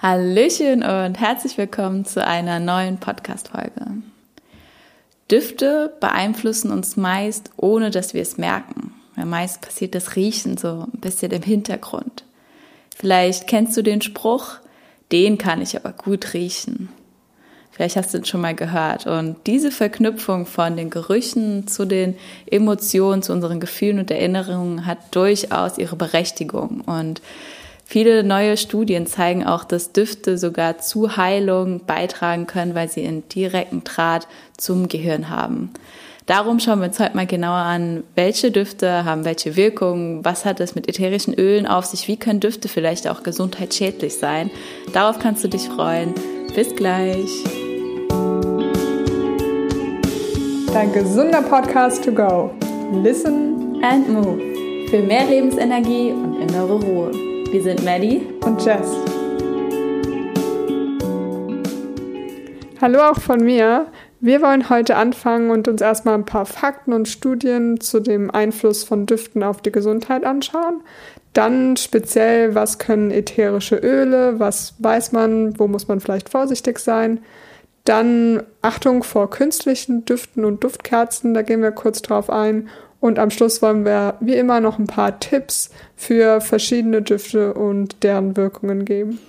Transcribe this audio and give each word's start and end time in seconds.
Hallöchen 0.00 0.82
und 0.82 1.18
herzlich 1.18 1.58
willkommen 1.58 2.04
zu 2.04 2.24
einer 2.24 2.60
neuen 2.60 2.98
Podcast-Folge. 2.98 3.86
Düfte 5.30 5.92
beeinflussen 6.00 6.70
uns 6.70 6.96
meist, 6.96 7.50
ohne 7.56 7.90
dass 7.90 8.14
wir 8.14 8.22
es 8.22 8.38
merken. 8.38 8.94
Meist 9.16 9.60
passiert 9.60 9.94
das 9.94 10.16
Riechen 10.16 10.56
so 10.56 10.86
ein 10.92 11.00
bisschen 11.00 11.32
im 11.32 11.42
Hintergrund. 11.42 12.24
Vielleicht 12.96 13.46
kennst 13.46 13.76
du 13.76 13.82
den 13.82 14.00
Spruch, 14.00 14.58
den 15.12 15.38
kann 15.38 15.60
ich 15.60 15.76
aber 15.76 15.92
gut 15.92 16.34
riechen. 16.34 16.88
Vielleicht 17.70 17.96
hast 17.96 18.12
du 18.12 18.18
ihn 18.18 18.24
schon 18.24 18.40
mal 18.40 18.56
gehört. 18.56 19.06
Und 19.06 19.36
diese 19.46 19.70
Verknüpfung 19.70 20.46
von 20.46 20.76
den 20.76 20.90
Gerüchen 20.90 21.68
zu 21.68 21.84
den 21.84 22.16
Emotionen, 22.46 23.22
zu 23.22 23.32
unseren 23.32 23.60
Gefühlen 23.60 24.00
und 24.00 24.10
Erinnerungen 24.10 24.84
hat 24.84 24.98
durchaus 25.12 25.78
ihre 25.78 25.94
Berechtigung. 25.94 26.80
Und 26.80 27.22
Viele 27.90 28.22
neue 28.22 28.58
Studien 28.58 29.06
zeigen 29.06 29.46
auch, 29.46 29.64
dass 29.64 29.92
Düfte 29.92 30.36
sogar 30.36 30.76
zu 30.76 31.16
Heilung 31.16 31.86
beitragen 31.86 32.46
können, 32.46 32.74
weil 32.74 32.90
sie 32.90 33.06
einen 33.06 33.26
direkten 33.30 33.82
Draht 33.82 34.28
zum 34.58 34.88
Gehirn 34.88 35.30
haben. 35.30 35.70
Darum 36.26 36.60
schauen 36.60 36.80
wir 36.80 36.88
uns 36.88 37.00
heute 37.00 37.16
mal 37.16 37.26
genauer 37.26 37.54
an, 37.54 38.04
welche 38.14 38.50
Düfte 38.50 39.06
haben 39.06 39.24
welche 39.24 39.56
Wirkungen, 39.56 40.22
was 40.22 40.44
hat 40.44 40.60
es 40.60 40.74
mit 40.74 40.86
ätherischen 40.86 41.32
Ölen 41.32 41.66
auf 41.66 41.86
sich, 41.86 42.08
wie 42.08 42.18
können 42.18 42.40
Düfte 42.40 42.68
vielleicht 42.68 43.08
auch 43.08 43.22
gesundheitsschädlich 43.22 44.16
sein. 44.16 44.50
Darauf 44.92 45.18
kannst 45.18 45.42
du 45.42 45.48
dich 45.48 45.62
freuen. 45.62 46.12
Bis 46.54 46.76
gleich. 46.76 47.30
Dein 50.74 50.92
gesunder 50.92 51.40
Podcast 51.40 52.04
to 52.04 52.12
go. 52.12 52.50
Listen 53.02 53.82
and 53.82 54.10
move. 54.10 54.38
Für 54.90 55.00
mehr 55.00 55.24
Lebensenergie 55.24 56.12
und 56.12 56.42
innere 56.42 56.74
Ruhe. 56.74 57.27
Wir 57.50 57.62
sind 57.62 57.82
Maddie 57.82 58.20
und 58.44 58.62
Jess. 58.62 58.94
Hallo 62.78 63.00
auch 63.00 63.18
von 63.18 63.42
mir. 63.42 63.86
Wir 64.20 64.42
wollen 64.42 64.68
heute 64.68 64.96
anfangen 64.96 65.50
und 65.50 65.66
uns 65.66 65.80
erstmal 65.80 66.12
ein 66.12 66.26
paar 66.26 66.44
Fakten 66.44 66.92
und 66.92 67.08
Studien 67.08 67.80
zu 67.80 68.00
dem 68.00 68.30
Einfluss 68.30 68.84
von 68.84 69.06
Düften 69.06 69.42
auf 69.42 69.62
die 69.62 69.72
Gesundheit 69.72 70.24
anschauen. 70.24 70.82
Dann 71.32 71.78
speziell, 71.78 72.54
was 72.54 72.78
können 72.78 73.10
ätherische 73.10 73.76
Öle, 73.76 74.38
was 74.38 74.74
weiß 74.80 75.12
man, 75.12 75.58
wo 75.58 75.68
muss 75.68 75.88
man 75.88 76.00
vielleicht 76.00 76.28
vorsichtig 76.28 76.78
sein. 76.78 77.20
Dann 77.84 78.42
Achtung 78.60 79.02
vor 79.02 79.30
künstlichen 79.30 80.04
Düften 80.04 80.44
und 80.44 80.62
Duftkerzen, 80.64 81.32
da 81.32 81.40
gehen 81.40 81.62
wir 81.62 81.72
kurz 81.72 82.02
drauf 82.02 82.28
ein. 82.28 82.68
Und 83.00 83.18
am 83.18 83.30
Schluss 83.30 83.62
wollen 83.62 83.84
wir 83.84 84.14
wie 84.20 84.34
immer 84.34 84.60
noch 84.60 84.78
ein 84.78 84.86
paar 84.86 85.20
Tipps 85.20 85.70
für 85.96 86.40
verschiedene 86.40 87.02
Düfte 87.02 87.54
und 87.54 88.02
deren 88.02 88.36
Wirkungen 88.36 88.84
geben. 88.84 89.20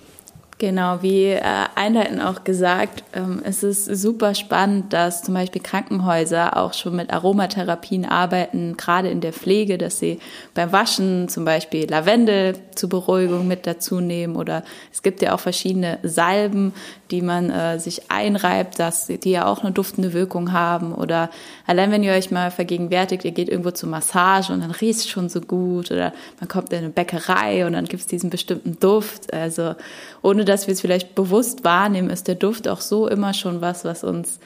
Genau, 0.60 0.98
wie 1.00 1.28
äh, 1.28 1.40
einleitend 1.74 2.22
auch 2.22 2.44
gesagt, 2.44 3.02
ähm, 3.14 3.40
es 3.44 3.62
ist 3.62 3.86
super 3.86 4.34
spannend, 4.34 4.92
dass 4.92 5.22
zum 5.22 5.32
Beispiel 5.32 5.62
Krankenhäuser 5.62 6.54
auch 6.58 6.74
schon 6.74 6.96
mit 6.96 7.10
Aromatherapien 7.10 8.04
arbeiten, 8.04 8.76
gerade 8.76 9.08
in 9.08 9.22
der 9.22 9.32
Pflege, 9.32 9.78
dass 9.78 9.98
sie 9.98 10.18
beim 10.52 10.70
Waschen 10.70 11.30
zum 11.30 11.46
Beispiel 11.46 11.88
Lavendel 11.88 12.58
zur 12.74 12.90
Beruhigung 12.90 13.48
mit 13.48 13.66
dazu 13.66 14.00
nehmen 14.00 14.36
oder 14.36 14.62
es 14.92 15.00
gibt 15.02 15.22
ja 15.22 15.34
auch 15.34 15.40
verschiedene 15.40 15.98
Salben, 16.02 16.74
die 17.10 17.22
man 17.22 17.48
äh, 17.48 17.78
sich 17.80 18.10
einreibt, 18.10 18.78
dass 18.78 19.06
die 19.06 19.30
ja 19.30 19.46
auch 19.46 19.64
eine 19.64 19.72
duftende 19.72 20.12
Wirkung 20.12 20.52
haben 20.52 20.94
oder 20.94 21.30
allein 21.66 21.90
wenn 21.90 22.02
ihr 22.02 22.12
euch 22.12 22.30
mal 22.30 22.50
vergegenwärtigt, 22.50 23.24
ihr 23.24 23.32
geht 23.32 23.48
irgendwo 23.48 23.70
zur 23.70 23.88
Massage 23.88 24.52
und 24.52 24.60
dann 24.60 24.72
riecht 24.72 25.00
es 25.00 25.08
schon 25.08 25.30
so 25.30 25.40
gut 25.40 25.90
oder 25.90 26.12
man 26.38 26.48
kommt 26.48 26.70
in 26.74 26.80
eine 26.80 26.90
Bäckerei 26.90 27.64
und 27.64 27.72
dann 27.72 27.86
gibt 27.86 28.02
es 28.02 28.06
diesen 28.06 28.28
bestimmten 28.28 28.78
Duft, 28.78 29.32
also 29.32 29.74
ohne 30.20 30.44
dass 30.50 30.66
wir 30.66 30.72
es 30.72 30.80
vielleicht 30.80 31.14
bewusst 31.14 31.64
wahrnehmen, 31.64 32.10
ist 32.10 32.28
der 32.28 32.34
Duft 32.34 32.68
auch 32.68 32.80
so 32.80 33.08
immer 33.08 33.32
schon 33.32 33.60
was, 33.60 33.84
was 33.84 34.04
uns 34.04 34.40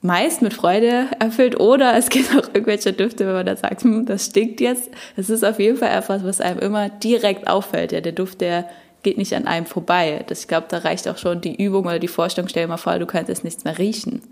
meist 0.00 0.42
mit 0.42 0.54
Freude 0.54 1.06
erfüllt. 1.18 1.58
Oder 1.58 1.96
es 1.96 2.08
gibt 2.08 2.30
auch 2.30 2.48
irgendwelche 2.54 2.92
Düfte, 2.92 3.26
wenn 3.26 3.34
man 3.34 3.46
da 3.46 3.56
sagt, 3.56 3.82
hm, 3.82 4.06
das 4.06 4.26
stinkt 4.26 4.60
jetzt. 4.60 4.90
Es 5.16 5.28
ist 5.28 5.44
auf 5.44 5.58
jeden 5.58 5.76
Fall 5.76 5.96
etwas, 5.96 6.24
was 6.24 6.40
einem 6.40 6.60
immer 6.60 6.88
direkt 6.88 7.48
auffällt. 7.48 7.92
Ja, 7.92 8.00
der 8.00 8.12
Duft, 8.12 8.40
der 8.40 8.68
geht 9.02 9.18
nicht 9.18 9.34
an 9.34 9.46
einem 9.46 9.66
vorbei. 9.66 10.24
Das, 10.28 10.40
ich 10.40 10.48
glaube, 10.48 10.66
da 10.70 10.78
reicht 10.78 11.08
auch 11.08 11.18
schon 11.18 11.40
die 11.40 11.62
Übung 11.62 11.86
oder 11.86 11.98
die 11.98 12.08
Vorstellung, 12.08 12.48
stell 12.48 12.64
dir 12.64 12.68
mal 12.68 12.76
vor, 12.76 12.98
du 12.98 13.06
könntest 13.06 13.44
nichts 13.44 13.64
mehr 13.64 13.78
riechen. 13.78 14.22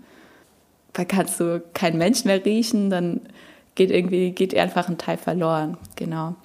Weil 0.93 1.05
kannst 1.05 1.39
du 1.39 1.61
keinen 1.73 1.97
Mensch 1.97 2.25
mehr 2.25 2.43
riechen, 2.43 2.89
dann 2.89 3.21
geht 3.75 3.91
irgendwie, 3.91 4.31
geht 4.31 4.55
einfach 4.55 4.89
ein 4.89 4.97
Teil 4.97 5.17
verloren. 5.17 5.77
Genau. 5.95 6.35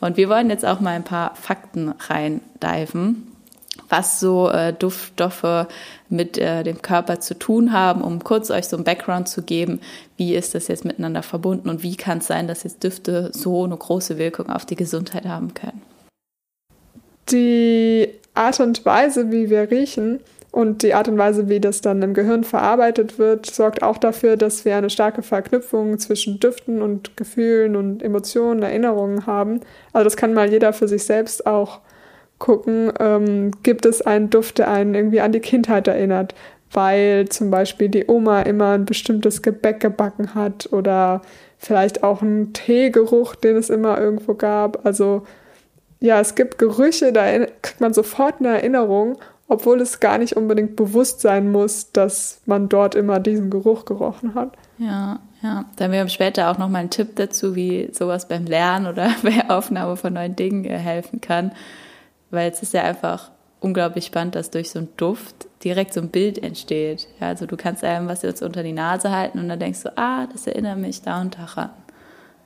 Und 0.00 0.16
wir 0.16 0.28
wollen 0.28 0.50
jetzt 0.50 0.64
auch 0.64 0.80
mal 0.80 0.96
ein 0.96 1.04
paar 1.04 1.34
Fakten 1.36 1.94
reindiven 2.08 3.29
was 3.88 4.20
so 4.20 4.48
äh, 4.50 4.72
Duftstoffe 4.72 5.66
mit 6.08 6.38
äh, 6.38 6.62
dem 6.64 6.82
Körper 6.82 7.20
zu 7.20 7.38
tun 7.38 7.72
haben, 7.72 8.02
um 8.02 8.22
kurz 8.22 8.50
euch 8.50 8.66
so 8.66 8.76
ein 8.76 8.84
Background 8.84 9.28
zu 9.28 9.42
geben, 9.42 9.80
wie 10.16 10.34
ist 10.34 10.54
das 10.54 10.68
jetzt 10.68 10.84
miteinander 10.84 11.22
verbunden 11.22 11.68
und 11.68 11.82
wie 11.82 11.96
kann 11.96 12.18
es 12.18 12.26
sein, 12.26 12.48
dass 12.48 12.64
jetzt 12.64 12.82
Düfte 12.82 13.30
so 13.32 13.64
eine 13.64 13.76
große 13.76 14.18
Wirkung 14.18 14.48
auf 14.50 14.66
die 14.66 14.76
Gesundheit 14.76 15.26
haben 15.26 15.54
können. 15.54 15.82
Die 17.30 18.08
Art 18.34 18.60
und 18.60 18.84
Weise, 18.84 19.30
wie 19.30 19.50
wir 19.50 19.70
riechen 19.70 20.20
und 20.50 20.82
die 20.82 20.94
Art 20.94 21.08
und 21.08 21.16
Weise, 21.16 21.48
wie 21.48 21.60
das 21.60 21.80
dann 21.80 22.02
im 22.02 22.12
Gehirn 22.12 22.42
verarbeitet 22.42 23.18
wird, 23.18 23.46
sorgt 23.46 23.84
auch 23.84 23.98
dafür, 23.98 24.36
dass 24.36 24.64
wir 24.64 24.76
eine 24.76 24.90
starke 24.90 25.22
Verknüpfung 25.22 25.98
zwischen 25.98 26.40
Düften 26.40 26.82
und 26.82 27.16
Gefühlen 27.16 27.76
und 27.76 28.02
Emotionen, 28.02 28.62
Erinnerungen 28.62 29.26
haben. 29.26 29.60
Also 29.92 30.04
das 30.04 30.16
kann 30.16 30.34
mal 30.34 30.50
jeder 30.50 30.72
für 30.72 30.88
sich 30.88 31.04
selbst 31.04 31.46
auch 31.46 31.80
gucken, 32.40 32.92
ähm, 32.98 33.52
gibt 33.62 33.86
es 33.86 34.02
einen 34.02 34.30
Duft, 34.30 34.58
der 34.58 34.68
einen 34.68 34.96
irgendwie 34.96 35.20
an 35.20 35.30
die 35.30 35.40
Kindheit 35.40 35.86
erinnert, 35.86 36.34
weil 36.72 37.28
zum 37.28 37.50
Beispiel 37.50 37.88
die 37.88 38.06
Oma 38.06 38.42
immer 38.42 38.72
ein 38.72 38.86
bestimmtes 38.86 39.42
Gebäck 39.42 39.78
gebacken 39.78 40.34
hat 40.34 40.72
oder 40.72 41.22
vielleicht 41.58 42.02
auch 42.02 42.22
einen 42.22 42.52
Teegeruch, 42.52 43.36
den 43.36 43.56
es 43.56 43.70
immer 43.70 44.00
irgendwo 44.00 44.34
gab. 44.34 44.84
Also 44.84 45.22
ja, 46.00 46.18
es 46.18 46.34
gibt 46.34 46.58
Gerüche, 46.58 47.12
da 47.12 47.26
kriegt 47.62 47.80
man 47.80 47.92
sofort 47.92 48.36
eine 48.40 48.48
Erinnerung, 48.48 49.18
obwohl 49.46 49.80
es 49.80 50.00
gar 50.00 50.16
nicht 50.16 50.36
unbedingt 50.36 50.76
bewusst 50.76 51.20
sein 51.20 51.52
muss, 51.52 51.92
dass 51.92 52.40
man 52.46 52.68
dort 52.68 52.94
immer 52.94 53.20
diesen 53.20 53.50
Geruch 53.50 53.84
gerochen 53.84 54.34
hat. 54.34 54.56
Ja, 54.78 55.20
ja. 55.42 55.66
Dann 55.76 55.86
haben 55.86 55.92
wir 55.92 56.08
später 56.08 56.50
auch 56.50 56.56
noch 56.56 56.68
mal 56.68 56.78
einen 56.78 56.90
Tipp 56.90 57.16
dazu, 57.16 57.54
wie 57.54 57.90
sowas 57.92 58.28
beim 58.28 58.46
Lernen 58.46 58.86
oder 58.86 59.10
bei 59.22 59.50
Aufnahme 59.50 59.96
von 59.96 60.14
neuen 60.14 60.36
Dingen 60.36 60.64
helfen 60.64 61.20
kann 61.20 61.52
weil 62.30 62.50
es 62.50 62.62
ist 62.62 62.72
ja 62.72 62.82
einfach 62.82 63.30
unglaublich 63.60 64.06
spannend, 64.06 64.34
dass 64.34 64.50
durch 64.50 64.70
so 64.70 64.78
einen 64.78 64.88
Duft 64.96 65.48
direkt 65.62 65.92
so 65.92 66.00
ein 66.00 66.08
Bild 66.08 66.42
entsteht. 66.42 67.08
Ja, 67.20 67.28
also 67.28 67.46
du 67.46 67.56
kannst 67.56 67.84
einem 67.84 68.08
was 68.08 68.22
jetzt 68.22 68.42
unter 68.42 68.62
die 68.62 68.72
Nase 68.72 69.10
halten 69.10 69.38
und 69.38 69.48
dann 69.48 69.60
denkst 69.60 69.82
du, 69.82 69.96
ah, 69.96 70.26
das 70.26 70.46
erinnert 70.46 70.78
mich 70.78 71.02
da 71.02 71.20
und 71.20 71.36
daran. 71.38 71.70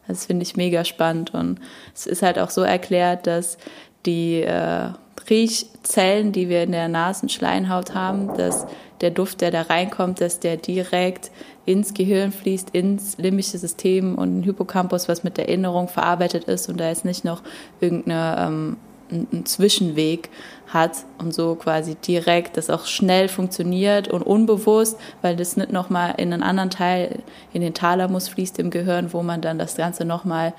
Das 0.06 0.26
finde 0.26 0.42
ich 0.42 0.56
mega 0.56 0.84
spannend 0.84 1.32
und 1.32 1.60
es 1.94 2.06
ist 2.06 2.22
halt 2.22 2.38
auch 2.38 2.50
so 2.50 2.62
erklärt, 2.62 3.26
dass 3.26 3.56
die 4.04 4.42
äh, 4.42 4.90
Riechzellen, 5.30 6.32
die 6.32 6.48
wir 6.48 6.64
in 6.64 6.72
der 6.72 6.88
Nasenschleimhaut 6.88 7.94
haben, 7.94 8.36
dass 8.36 8.66
der 9.00 9.10
Duft, 9.10 9.40
der 9.40 9.50
da 9.50 9.62
reinkommt, 9.62 10.20
dass 10.20 10.40
der 10.40 10.56
direkt 10.56 11.30
ins 11.64 11.94
Gehirn 11.94 12.32
fließt, 12.32 12.70
ins 12.70 13.16
limbische 13.16 13.56
System 13.56 14.16
und 14.16 14.38
ein 14.38 14.42
Hippocampus, 14.42 15.08
was 15.08 15.24
mit 15.24 15.38
der 15.38 15.48
Erinnerung 15.48 15.88
verarbeitet 15.88 16.44
ist 16.44 16.68
und 16.68 16.78
da 16.78 16.90
ist 16.90 17.04
nicht 17.04 17.24
noch 17.24 17.42
irgendeine 17.80 18.36
ähm, 18.38 18.76
einen 19.14 19.46
Zwischenweg 19.46 20.30
hat 20.68 21.04
und 21.18 21.32
so 21.32 21.54
quasi 21.54 21.94
direkt 21.94 22.56
das 22.56 22.68
auch 22.68 22.86
schnell 22.86 23.28
funktioniert 23.28 24.08
und 24.08 24.22
unbewusst, 24.22 24.98
weil 25.22 25.36
das 25.36 25.56
nicht 25.56 25.72
nochmal 25.72 26.14
in 26.18 26.32
einen 26.32 26.42
anderen 26.42 26.70
Teil, 26.70 27.20
in 27.52 27.62
den 27.62 27.74
Thalamus 27.74 28.28
fließt 28.28 28.58
im 28.58 28.70
Gehirn, 28.70 29.12
wo 29.12 29.22
man 29.22 29.40
dann 29.40 29.58
das 29.58 29.76
Ganze 29.76 30.04
nochmal 30.04 30.52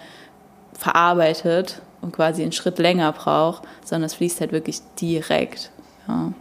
verarbeitet 0.73 1.81
und 2.01 2.13
quasi 2.13 2.43
einen 2.43 2.51
Schritt 2.51 2.79
länger 2.79 3.11
braucht, 3.11 3.63
sondern 3.83 4.05
es 4.05 4.16
fließt 4.16 4.39
halt 4.41 4.51
wirklich 4.51 4.79
direkt. 4.99 5.72
Ja. 6.08 6.34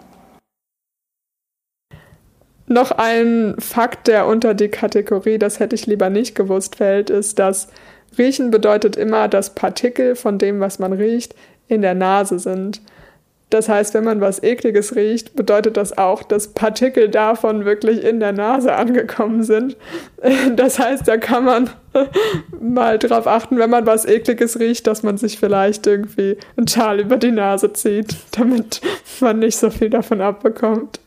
Noch 2.67 2.93
ein 2.93 3.57
Fakt, 3.59 4.07
der 4.07 4.27
unter 4.27 4.55
die 4.55 4.69
Kategorie, 4.69 5.39
das 5.39 5.61
hätte 5.61 5.75
ich 5.75 5.87
lieber 5.87 6.09
nicht 6.09 6.35
gewusst, 6.35 6.77
fällt, 6.77 7.11
ist, 7.11 7.39
dass 7.39 7.69
Riechen 8.17 8.51
bedeutet 8.51 8.97
immer, 8.97 9.29
dass 9.29 9.55
Partikel 9.55 10.17
von 10.17 10.39
dem, 10.39 10.61
was 10.61 10.79
man 10.79 10.93
riecht, 10.93 11.35
in 11.69 11.83
der 11.83 11.95
Nase 11.95 12.39
sind. 12.39 12.81
Das 13.55 13.69
heißt, 13.69 13.95
wenn 13.95 14.03
man 14.03 14.21
was 14.21 14.43
Ekliges 14.43 14.97
riecht, 14.97 15.37
bedeutet 15.37 15.77
das 15.77 15.97
auch, 15.97 16.25
dass 16.25 16.49
Partikel 16.49 17.09
davon 17.09 17.65
wirklich 17.65 18.03
in 18.03 18.19
der 18.19 18.33
Nase 18.33 18.75
angekommen 18.75 19.45
sind. 19.45 19.77
Das 20.57 20.79
heißt, 20.79 21.07
da 21.07 21.19
kann 21.19 21.45
man 21.45 21.71
mal 22.61 22.99
drauf 22.99 23.27
achten, 23.27 23.59
wenn 23.59 23.71
man 23.71 23.87
was 23.87 24.07
Ekliges 24.07 24.59
riecht, 24.59 24.87
dass 24.87 25.03
man 25.03 25.19
sich 25.19 25.39
vielleicht 25.39 25.87
irgendwie 25.87 26.39
einen 26.57 26.67
Schal 26.67 26.99
über 26.99 27.17
die 27.17 27.31
Nase 27.31 27.73
zieht, 27.73 28.17
damit 28.33 28.81
man 29.21 29.39
nicht 29.39 29.57
so 29.57 29.71
viel 29.71 29.91
davon 29.91 30.21
abbekommt. 30.21 30.99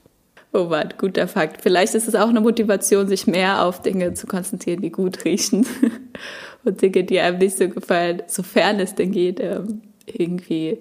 Oh 0.54 0.66
Mann, 0.66 0.94
guter 0.98 1.28
Fakt. 1.28 1.62
Vielleicht 1.62 1.96
ist 1.96 2.08
es 2.08 2.16
auch 2.16 2.30
eine 2.30 2.40
Motivation, 2.42 3.08
sich 3.08 3.28
mehr 3.28 3.64
auf 3.66 3.82
Dinge 3.82 4.14
zu 4.14 4.26
konzentrieren, 4.28 4.82
die 4.82 4.92
gut 4.92 5.26
riechen 5.26 5.66
und 6.64 6.82
Dinge, 6.82 7.04
die 7.04 7.20
einem 7.20 7.40
nicht 7.40 7.58
so 7.58 7.68
gefallen, 7.68 8.24
sofern 8.28 8.80
es 8.80 8.96
denn 8.96 9.12
geht, 9.12 9.40
ähm, 9.42 9.82
irgendwie 10.08 10.80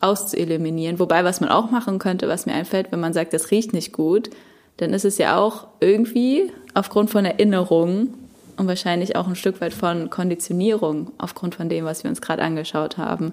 auszueliminieren. 0.00 0.98
Wobei, 0.98 1.24
was 1.24 1.40
man 1.40 1.50
auch 1.50 1.70
machen 1.70 1.98
könnte, 1.98 2.28
was 2.28 2.46
mir 2.46 2.54
einfällt, 2.54 2.90
wenn 2.90 3.00
man 3.00 3.12
sagt, 3.12 3.32
das 3.32 3.50
riecht 3.50 3.72
nicht 3.72 3.92
gut, 3.92 4.30
dann 4.78 4.92
ist 4.92 5.04
es 5.04 5.18
ja 5.18 5.38
auch 5.38 5.68
irgendwie 5.80 6.50
aufgrund 6.74 7.10
von 7.10 7.24
Erinnerungen 7.24 8.14
und 8.56 8.66
wahrscheinlich 8.66 9.16
auch 9.16 9.28
ein 9.28 9.36
Stück 9.36 9.60
weit 9.60 9.74
von 9.74 10.10
Konditionierung 10.10 11.12
aufgrund 11.18 11.54
von 11.54 11.68
dem, 11.68 11.84
was 11.84 12.02
wir 12.02 12.10
uns 12.10 12.20
gerade 12.20 12.42
angeschaut 12.42 12.98
haben. 12.98 13.32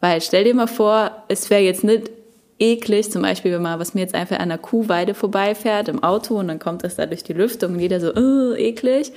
Weil 0.00 0.20
stell 0.20 0.44
dir 0.44 0.54
mal 0.54 0.68
vor, 0.68 1.10
es 1.28 1.50
wäre 1.50 1.62
jetzt 1.62 1.84
nicht 1.84 2.10
eklig, 2.58 3.10
zum 3.10 3.22
Beispiel, 3.22 3.52
wenn 3.52 3.62
man, 3.62 3.78
was 3.78 3.94
mir 3.94 4.00
jetzt 4.00 4.14
einfach 4.14 4.36
an 4.36 4.42
einer 4.42 4.58
Kuhweide 4.58 5.14
vorbeifährt 5.14 5.88
im 5.88 6.02
Auto 6.02 6.38
und 6.38 6.48
dann 6.48 6.58
kommt 6.58 6.84
das 6.84 6.96
da 6.96 7.06
durch 7.06 7.22
die 7.22 7.32
Lüftung 7.32 7.74
und 7.74 7.80
jeder 7.80 8.00
so, 8.00 8.14
oh, 8.14 8.54
eklig. 8.54 9.12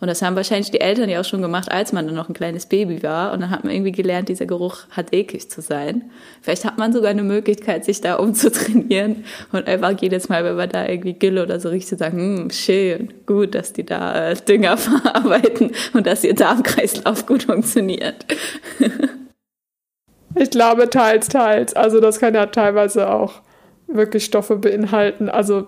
Und 0.00 0.06
das 0.06 0.22
haben 0.22 0.36
wahrscheinlich 0.36 0.70
die 0.70 0.80
Eltern 0.80 1.08
ja 1.08 1.20
auch 1.20 1.24
schon 1.24 1.42
gemacht, 1.42 1.70
als 1.70 1.92
man 1.92 2.06
dann 2.06 2.14
noch 2.14 2.28
ein 2.28 2.34
kleines 2.34 2.66
Baby 2.66 3.02
war. 3.02 3.32
Und 3.32 3.40
dann 3.40 3.50
hat 3.50 3.64
man 3.64 3.72
irgendwie 3.72 3.92
gelernt, 3.92 4.28
dieser 4.28 4.46
Geruch 4.46 4.86
hat 4.90 5.12
eklig 5.12 5.50
zu 5.50 5.60
sein. 5.60 6.10
Vielleicht 6.40 6.64
hat 6.64 6.78
man 6.78 6.92
sogar 6.92 7.10
eine 7.10 7.24
Möglichkeit, 7.24 7.84
sich 7.84 8.00
da 8.00 8.14
umzutrainieren 8.18 9.24
und 9.50 9.66
einfach 9.66 9.92
jedes 10.00 10.28
Mal, 10.28 10.44
wenn 10.44 10.56
man 10.56 10.68
da 10.68 10.86
irgendwie 10.86 11.14
Gill 11.14 11.38
oder 11.38 11.58
so 11.58 11.68
riecht, 11.68 11.88
zu 11.88 11.96
sagen, 11.96 12.18
hm, 12.18 12.50
schön, 12.50 13.12
gut, 13.26 13.54
dass 13.54 13.72
die 13.72 13.84
da 13.84 14.30
äh, 14.30 14.36
Dünger 14.36 14.76
verarbeiten 14.76 15.72
und 15.94 16.06
dass 16.06 16.22
ihr 16.22 16.34
Darmkreislauf 16.34 17.26
gut 17.26 17.44
funktioniert. 17.44 18.24
ich 20.36 20.50
glaube, 20.50 20.90
teils, 20.90 21.28
teils. 21.28 21.74
Also 21.74 22.00
das 22.00 22.20
kann 22.20 22.34
ja 22.34 22.46
teilweise 22.46 23.10
auch 23.10 23.40
wirklich 23.88 24.24
Stoffe 24.24 24.56
beinhalten. 24.56 25.28
Also 25.28 25.66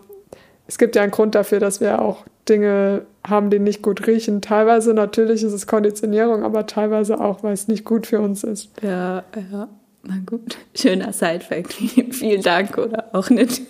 es 0.69 0.79
gibt 0.79 0.94
ja 0.94 1.03
einen 1.03 1.11
Grund 1.11 1.35
dafür, 1.35 1.59
dass 1.59 1.81
wir 1.81 2.00
auch 2.00 2.25
Dinge 2.49 3.06
haben, 3.26 3.50
die 3.50 3.58
nicht 3.58 3.82
gut 3.82 4.06
riechen. 4.06 4.40
Teilweise 4.40 4.94
natürlich 4.94 5.43
ist 5.43 5.52
es 5.52 5.67
Konditionierung, 5.67 6.43
aber 6.43 6.67
teilweise 6.67 7.20
auch, 7.20 7.43
weil 7.43 7.52
es 7.52 7.69
nicht 7.69 7.84
gut 7.84 8.06
für 8.06 8.20
uns 8.20 8.44
ist. 8.44 8.70
Ja, 8.82 9.25
ja. 9.52 9.69
Na 10.02 10.14
gut, 10.25 10.56
schöner 10.75 11.12
Sidefact. 11.12 11.72
Vielen 12.11 12.43
Dank 12.43 12.78
oder 12.78 13.11
auch 13.12 13.28
nicht. 13.31 13.61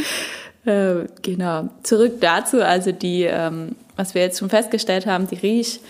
äh, 0.64 1.04
genau. 1.22 1.68
Zurück 1.82 2.20
dazu, 2.20 2.62
also 2.62 2.92
die, 2.92 3.22
ähm, 3.24 3.76
was 3.96 4.14
wir 4.14 4.22
jetzt 4.22 4.38
schon 4.38 4.50
festgestellt 4.50 5.06
haben, 5.06 5.28
die 5.28 5.36
Riech- 5.36 5.80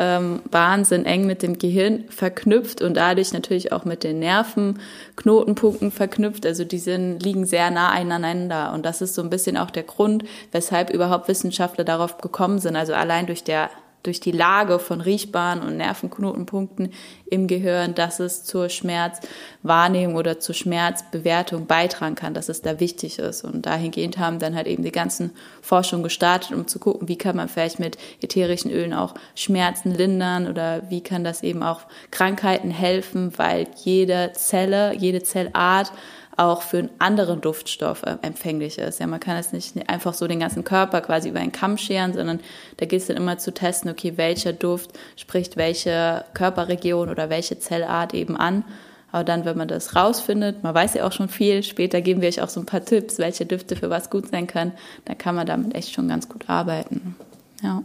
ähm, 0.00 0.40
Bahnen 0.48 0.84
sind 0.84 1.06
eng 1.06 1.26
mit 1.26 1.42
dem 1.42 1.58
Gehirn 1.58 2.04
verknüpft 2.08 2.80
und 2.82 2.96
dadurch 2.96 3.32
natürlich 3.32 3.72
auch 3.72 3.84
mit 3.84 4.04
den 4.04 4.20
Nervenknotenpunkten 4.20 5.90
verknüpft. 5.90 6.46
Also 6.46 6.64
die 6.64 6.78
sind, 6.78 7.20
liegen 7.20 7.44
sehr 7.44 7.72
nah 7.72 7.90
aneinander. 7.90 8.72
Und 8.72 8.86
das 8.86 9.02
ist 9.02 9.16
so 9.16 9.22
ein 9.22 9.30
bisschen 9.30 9.56
auch 9.56 9.72
der 9.72 9.82
Grund, 9.82 10.24
weshalb 10.52 10.90
überhaupt 10.90 11.26
Wissenschaftler 11.26 11.82
darauf 11.82 12.18
gekommen 12.18 12.60
sind. 12.60 12.76
Also 12.76 12.94
allein 12.94 13.26
durch 13.26 13.42
der 13.42 13.70
durch 14.02 14.20
die 14.20 14.32
Lage 14.32 14.78
von 14.78 15.00
Riechbahnen 15.00 15.64
und 15.64 15.76
Nervenknotenpunkten 15.76 16.92
im 17.30 17.46
Gehirn, 17.46 17.94
dass 17.94 18.20
es 18.20 18.44
zur 18.44 18.68
Schmerzwahrnehmung 18.68 20.16
oder 20.16 20.40
zur 20.40 20.54
Schmerzbewertung 20.54 21.66
beitragen 21.66 22.14
kann, 22.14 22.34
dass 22.34 22.48
es 22.48 22.62
da 22.62 22.80
wichtig 22.80 23.18
ist. 23.18 23.44
Und 23.44 23.66
dahingehend 23.66 24.18
haben 24.18 24.38
dann 24.38 24.54
halt 24.54 24.66
eben 24.66 24.82
die 24.82 24.92
ganzen 24.92 25.32
Forschungen 25.60 26.04
gestartet, 26.04 26.52
um 26.52 26.66
zu 26.66 26.78
gucken, 26.78 27.08
wie 27.08 27.18
kann 27.18 27.36
man 27.36 27.48
vielleicht 27.48 27.80
mit 27.80 27.98
ätherischen 28.22 28.70
Ölen 28.70 28.94
auch 28.94 29.14
Schmerzen 29.34 29.92
lindern 29.92 30.48
oder 30.48 30.82
wie 30.88 31.02
kann 31.02 31.24
das 31.24 31.42
eben 31.42 31.62
auch 31.62 31.82
Krankheiten 32.10 32.70
helfen, 32.70 33.32
weil 33.36 33.66
jede 33.84 34.32
Zelle, 34.34 34.94
jede 34.94 35.22
Zellart 35.22 35.92
auch 36.38 36.62
für 36.62 36.78
einen 36.78 36.90
anderen 36.98 37.40
Duftstoff 37.40 38.04
äh, 38.04 38.16
empfänglich 38.22 38.78
ist. 38.78 39.00
Ja, 39.00 39.06
man 39.06 39.20
kann 39.20 39.36
es 39.36 39.52
nicht 39.52 39.88
einfach 39.88 40.14
so 40.14 40.28
den 40.28 40.40
ganzen 40.40 40.64
Körper 40.64 41.00
quasi 41.00 41.28
über 41.28 41.40
einen 41.40 41.52
Kamm 41.52 41.76
scheren, 41.76 42.14
sondern 42.14 42.40
da 42.76 42.86
geht 42.86 43.00
es 43.00 43.08
dann 43.08 43.16
immer 43.16 43.38
zu 43.38 43.52
testen, 43.52 43.90
okay, 43.90 44.12
welcher 44.16 44.52
Duft 44.52 44.90
spricht 45.16 45.56
welche 45.56 46.24
Körperregion 46.34 47.08
oder 47.08 47.28
welche 47.28 47.58
Zellart 47.58 48.14
eben 48.14 48.36
an. 48.36 48.64
Aber 49.10 49.24
dann, 49.24 49.44
wenn 49.44 49.56
man 49.56 49.68
das 49.68 49.96
rausfindet, 49.96 50.62
man 50.62 50.74
weiß 50.74 50.94
ja 50.94 51.06
auch 51.06 51.12
schon 51.12 51.28
viel, 51.28 51.62
später 51.62 52.00
geben 52.00 52.20
wir 52.20 52.28
euch 52.28 52.40
auch 52.40 52.48
so 52.48 52.60
ein 52.60 52.66
paar 52.66 52.84
Tipps, 52.84 53.18
welche 53.18 53.46
Düfte 53.46 53.74
für 53.74 53.90
was 53.90 54.10
gut 54.10 54.28
sein 54.28 54.46
können, 54.46 54.72
dann 55.06 55.18
kann 55.18 55.34
man 55.34 55.46
damit 55.46 55.74
echt 55.74 55.92
schon 55.92 56.08
ganz 56.08 56.28
gut 56.28 56.48
arbeiten. 56.48 57.16
Ja. 57.62 57.82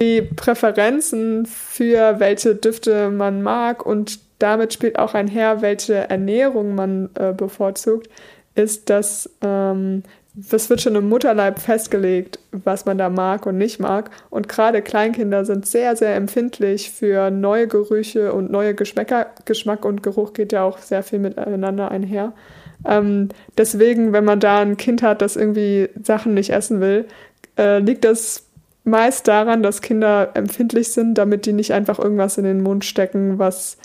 Die 0.00 0.22
Präferenzen 0.22 1.46
für 1.46 2.20
welche 2.20 2.54
Düfte 2.54 3.10
man 3.10 3.42
mag 3.42 3.84
und 3.84 4.18
damit 4.42 4.72
spielt 4.72 4.98
auch 4.98 5.14
einher, 5.14 5.62
welche 5.62 5.94
Ernährung 5.94 6.74
man 6.74 7.10
äh, 7.14 7.32
bevorzugt, 7.32 8.08
ist, 8.54 8.90
dass 8.90 9.30
ähm, 9.42 10.02
das 10.34 10.70
wird 10.70 10.80
schon 10.80 10.94
im 10.94 11.10
Mutterleib 11.10 11.58
festgelegt, 11.58 12.38
was 12.52 12.86
man 12.86 12.96
da 12.96 13.10
mag 13.10 13.44
und 13.44 13.58
nicht 13.58 13.78
mag. 13.80 14.10
Und 14.30 14.48
gerade 14.48 14.80
Kleinkinder 14.80 15.44
sind 15.44 15.66
sehr, 15.66 15.94
sehr 15.94 16.16
empfindlich 16.16 16.90
für 16.90 17.30
neue 17.30 17.68
Gerüche 17.68 18.32
und 18.32 18.50
neue 18.50 18.74
Geschmäcker. 18.74 19.26
Geschmack 19.44 19.84
und 19.84 20.02
Geruch 20.02 20.32
geht 20.32 20.52
ja 20.52 20.64
auch 20.64 20.78
sehr 20.78 21.02
viel 21.02 21.18
miteinander 21.18 21.90
einher. 21.90 22.32
Ähm, 22.88 23.28
deswegen, 23.58 24.12
wenn 24.12 24.24
man 24.24 24.40
da 24.40 24.60
ein 24.60 24.78
Kind 24.78 25.02
hat, 25.02 25.20
das 25.20 25.36
irgendwie 25.36 25.90
Sachen 26.02 26.32
nicht 26.32 26.50
essen 26.50 26.80
will, 26.80 27.06
äh, 27.58 27.78
liegt 27.80 28.04
das 28.04 28.46
meist 28.84 29.28
daran, 29.28 29.62
dass 29.62 29.82
Kinder 29.82 30.30
empfindlich 30.34 30.92
sind, 30.92 31.14
damit 31.14 31.44
die 31.44 31.52
nicht 31.52 31.74
einfach 31.74 31.98
irgendwas 31.98 32.38
in 32.38 32.44
den 32.44 32.62
Mund 32.62 32.86
stecken, 32.86 33.38
was 33.38 33.76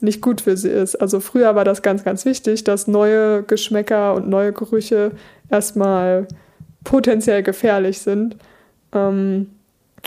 nicht 0.00 0.20
gut 0.20 0.40
für 0.42 0.56
sie 0.56 0.68
ist. 0.68 0.96
Also 0.96 1.20
früher 1.20 1.54
war 1.54 1.64
das 1.64 1.82
ganz, 1.82 2.04
ganz 2.04 2.24
wichtig, 2.24 2.64
dass 2.64 2.86
neue 2.86 3.42
Geschmäcker 3.42 4.14
und 4.14 4.28
neue 4.28 4.52
Gerüche 4.52 5.12
erstmal 5.50 6.26
potenziell 6.84 7.42
gefährlich 7.42 8.00
sind. 8.00 8.36
Ähm, 8.92 9.48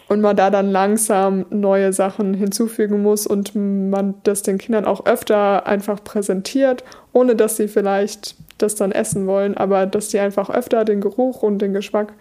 und 0.08 0.22
man 0.22 0.36
da 0.36 0.50
dann 0.50 0.72
langsam 0.72 1.46
neue 1.50 1.92
Sachen 1.94 2.34
hinzufügen 2.34 3.02
muss 3.02 3.28
und 3.28 3.54
man 3.56 4.16
das 4.24 4.44
den 4.44 4.58
Kindern 4.58 4.86
auch 4.86 5.06
öfter 5.06 5.68
einfach 5.68 6.04
präsentiert, 6.04 6.84
ohne 7.12 7.36
dass 7.36 7.58
sie 7.58 7.68
vielleicht 7.68 8.36
das 8.58 8.76
dann 8.76 8.92
essen 8.92 9.28
wollen, 9.28 9.58
aber 9.58 9.86
dass 9.86 10.08
die 10.08 10.20
einfach 10.20 10.50
öfter 10.50 10.86
den 10.86 11.02
Geruch 11.02 11.44
und 11.44 11.60
den 11.60 11.74
Geschmack 11.74 12.14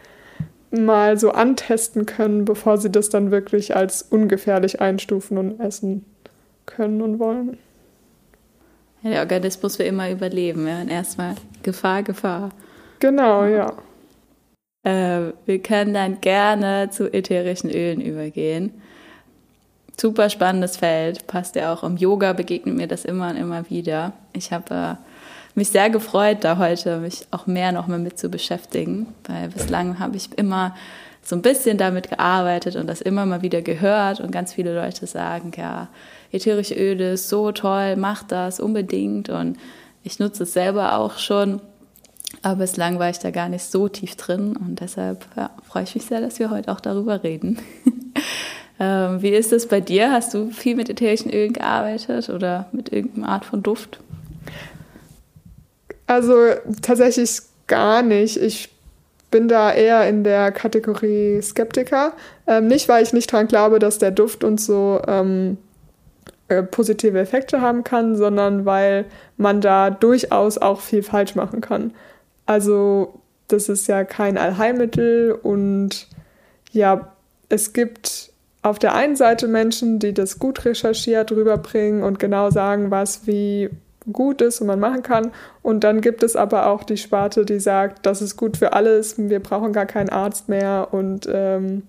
mal 0.71 1.19
so 1.19 1.31
antesten 1.31 2.05
können, 2.05 2.45
bevor 2.45 2.79
sie 2.79 2.91
das 2.91 3.09
dann 3.09 3.31
wirklich 3.31 3.75
als 3.75 4.03
ungefährlich 4.03 4.81
einstufen 4.81 5.39
und 5.39 5.61
essen 5.61 6.05
können 6.69 7.03
und 7.03 7.19
wollen. 7.19 7.59
Ja, 9.03 9.11
der 9.11 9.21
Organismus 9.21 9.79
will 9.79 9.87
immer 9.87 10.11
überleben. 10.11 10.67
Ja? 10.67 10.81
Und 10.81 10.89
erstmal 10.89 11.35
Gefahr, 11.63 12.03
Gefahr. 12.03 12.51
Genau, 13.01 13.45
ja. 13.45 13.73
Äh, 14.85 15.33
wir 15.47 15.59
können 15.61 15.95
dann 15.95 16.21
gerne 16.21 16.91
zu 16.91 17.13
ätherischen 17.13 17.71
Ölen 17.71 18.01
übergehen. 18.01 18.81
Super 20.01 20.31
spannendes 20.31 20.77
Feld, 20.77 21.27
passt 21.27 21.57
ja 21.57 21.73
auch. 21.73 21.83
Im 21.83 21.97
Yoga 21.97 22.33
begegnet 22.33 22.77
mir 22.77 22.87
das 22.87 23.05
immer 23.05 23.31
und 23.31 23.37
immer 23.37 23.69
wieder. 23.69 24.13
Ich 24.33 24.53
habe 24.53 24.75
äh, 24.75 25.57
mich 25.57 25.71
sehr 25.71 25.91
gefreut, 25.91 26.39
da 26.43 26.59
heute 26.59 26.99
mich 26.99 27.27
auch 27.33 27.47
mehr 27.47 27.73
noch 27.73 27.89
mal 27.89 27.99
mit 27.99 28.19
zu 28.19 28.29
beschäftigen, 28.29 29.09
weil 29.27 29.49
bislang 29.49 29.99
habe 29.99 30.17
ich 30.17 30.31
immer 30.39 30.77
so 31.23 31.37
ein 31.37 31.43
bisschen 31.43 31.77
damit 31.79 32.09
gearbeitet 32.09 32.77
und 32.77 32.87
das 32.87 33.01
immer 33.01 33.27
mal 33.27 33.43
wieder 33.43 33.61
gehört 33.61 34.21
und 34.21 34.31
ganz 34.31 34.55
viele 34.55 34.75
Leute 34.75 35.07
sagen, 35.07 35.51
ja, 35.57 35.89
ätherische 36.33 36.75
Öle 36.75 37.13
ist 37.13 37.29
so 37.29 37.53
toll, 37.53 37.97
mach 37.97 38.23
das 38.23 38.61
unbedingt. 38.61 39.29
Und 39.29 39.57
ich 40.03 40.19
nutze 40.19 40.45
es 40.45 40.53
selber 40.53 40.99
auch 40.99 41.19
schon. 41.19 41.61
Aber 42.43 42.57
bislang 42.57 42.99
war 42.99 43.11
ich 43.11 43.19
da 43.19 43.31
gar 43.31 43.49
nicht 43.49 43.65
so 43.65 43.89
tief 43.89 44.17
drin 44.17 44.57
und 44.57 44.81
deshalb 44.81 45.25
ja, 45.37 45.51
freue 45.67 45.85
ich 45.85 45.95
mich 45.95 46.05
sehr, 46.05 46.21
dass 46.21 46.39
wir 46.39 46.51
heute 46.51 46.71
auch 46.71 46.81
darüber 46.81 47.23
reden. 47.23 47.59
ähm, 48.81 49.23
wie 49.23 49.31
ist 49.31 49.53
es 49.53 49.67
bei 49.67 49.81
dir? 49.81 50.13
Hast 50.13 50.35
du 50.35 50.51
viel 50.51 50.77
mit 50.77 50.91
ätherischen 50.91 51.33
Ölen 51.33 51.55
gearbeitet 51.55 52.29
oder 52.29 52.69
mit 52.73 52.93
irgendeiner 52.93 53.29
Art 53.29 53.45
von 53.45 53.63
Duft? 53.63 53.99
Also 56.07 56.35
tatsächlich 56.83 57.41
gar 57.67 58.03
nicht. 58.03 58.37
Ich 58.37 58.71
bin 59.31 59.49
da 59.49 59.73
eher 59.73 60.09
in 60.09 60.25
der 60.25 60.53
Kategorie 60.53 61.41
Skeptiker. 61.43 62.13
Ähm, 62.47 62.67
nicht, 62.67 62.89
weil 62.89 63.03
ich 63.03 63.13
nicht 63.13 63.31
dran 63.31 63.49
glaube, 63.49 63.79
dass 63.79 63.99
der 63.99 64.11
Duft 64.11 64.45
uns 64.45 64.67
so 64.67 65.01
ähm, 65.07 65.59
äh, 66.49 66.63
positive 66.63 67.19
Effekte 67.19 67.61
haben 67.61 67.85
kann, 67.85 68.17
sondern 68.17 68.65
weil 68.65 69.05
man 69.37 69.61
da 69.61 69.91
durchaus 69.91 70.59
auch 70.59 70.81
viel 70.81 71.03
falsch 71.03 71.35
machen 71.35 71.61
kann. 71.61 71.93
Also 72.47 73.21
das 73.49 73.69
ist 73.69 73.87
ja 73.89 74.05
kein 74.05 74.39
Allheilmittel 74.39 75.33
und 75.33 76.09
ja, 76.73 77.13
es 77.49 77.73
gibt 77.73 78.31
auf 78.63 78.79
der 78.79 78.95
einen 78.95 79.17
Seite 79.17 79.49
Menschen, 79.49 79.99
die 79.99 80.13
das 80.13 80.39
gut 80.39 80.65
recherchiert 80.65 81.33
rüberbringen 81.33 82.03
und 82.03 82.19
genau 82.19 82.51
sagen, 82.51 82.91
was 82.91 83.27
wie 83.27 83.71
gut 84.13 84.41
ist 84.41 84.61
und 84.61 84.67
man 84.67 84.81
machen 84.81 85.03
kann. 85.03 85.33
Und 85.63 85.85
dann 85.85 86.01
gibt 86.01 86.23
es 86.23 86.35
aber 86.37 86.67
auch 86.67 86.83
die 86.85 86.97
Sparte, 86.97 87.45
die 87.45 87.61
sagt, 87.61 88.07
das 88.07 88.23
ist 88.23 88.37
gut 88.37 88.57
für 88.57 88.73
alles, 88.73 89.17
wir 89.19 89.41
brauchen 89.41 89.73
gar 89.73 89.87
keinen 89.87 90.09
Arzt 90.09 90.49
mehr. 90.49 90.89
Und 90.93 91.29
ähm, 91.31 91.83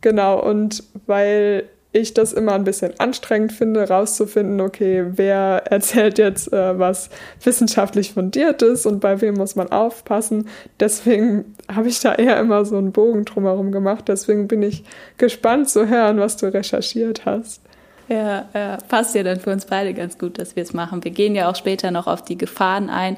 genau, 0.00 0.40
und 0.42 0.84
weil 1.06 1.64
ich 1.92 2.14
das 2.14 2.32
immer 2.32 2.54
ein 2.54 2.64
bisschen 2.64 2.98
anstrengend 2.98 3.52
finde, 3.52 3.88
rauszufinden, 3.88 4.60
okay, 4.60 5.04
wer 5.10 5.64
erzählt 5.70 6.18
jetzt 6.18 6.52
äh, 6.52 6.78
was 6.78 7.10
wissenschaftlich 7.42 8.12
fundiertes 8.14 8.86
und 8.86 9.00
bei 9.00 9.20
wem 9.20 9.34
muss 9.34 9.56
man 9.56 9.70
aufpassen. 9.70 10.48
Deswegen 10.80 11.54
habe 11.72 11.88
ich 11.88 12.00
da 12.00 12.14
eher 12.14 12.40
immer 12.40 12.64
so 12.64 12.78
einen 12.78 12.92
Bogen 12.92 13.24
drumherum 13.24 13.72
gemacht. 13.72 14.04
Deswegen 14.08 14.48
bin 14.48 14.62
ich 14.62 14.84
gespannt 15.18 15.68
zu 15.68 15.88
hören, 15.88 16.18
was 16.18 16.38
du 16.38 16.46
recherchiert 16.46 17.26
hast. 17.26 17.60
Ja, 18.08 18.46
ja, 18.52 18.78
passt 18.88 19.14
ja 19.14 19.22
dann 19.22 19.38
für 19.38 19.50
uns 19.50 19.66
beide 19.66 19.94
ganz 19.94 20.18
gut, 20.18 20.38
dass 20.38 20.56
wir 20.56 20.62
es 20.62 20.72
machen. 20.72 21.04
Wir 21.04 21.12
gehen 21.12 21.34
ja 21.34 21.50
auch 21.50 21.56
später 21.56 21.90
noch 21.90 22.06
auf 22.06 22.22
die 22.22 22.36
Gefahren 22.36 22.90
ein, 22.90 23.16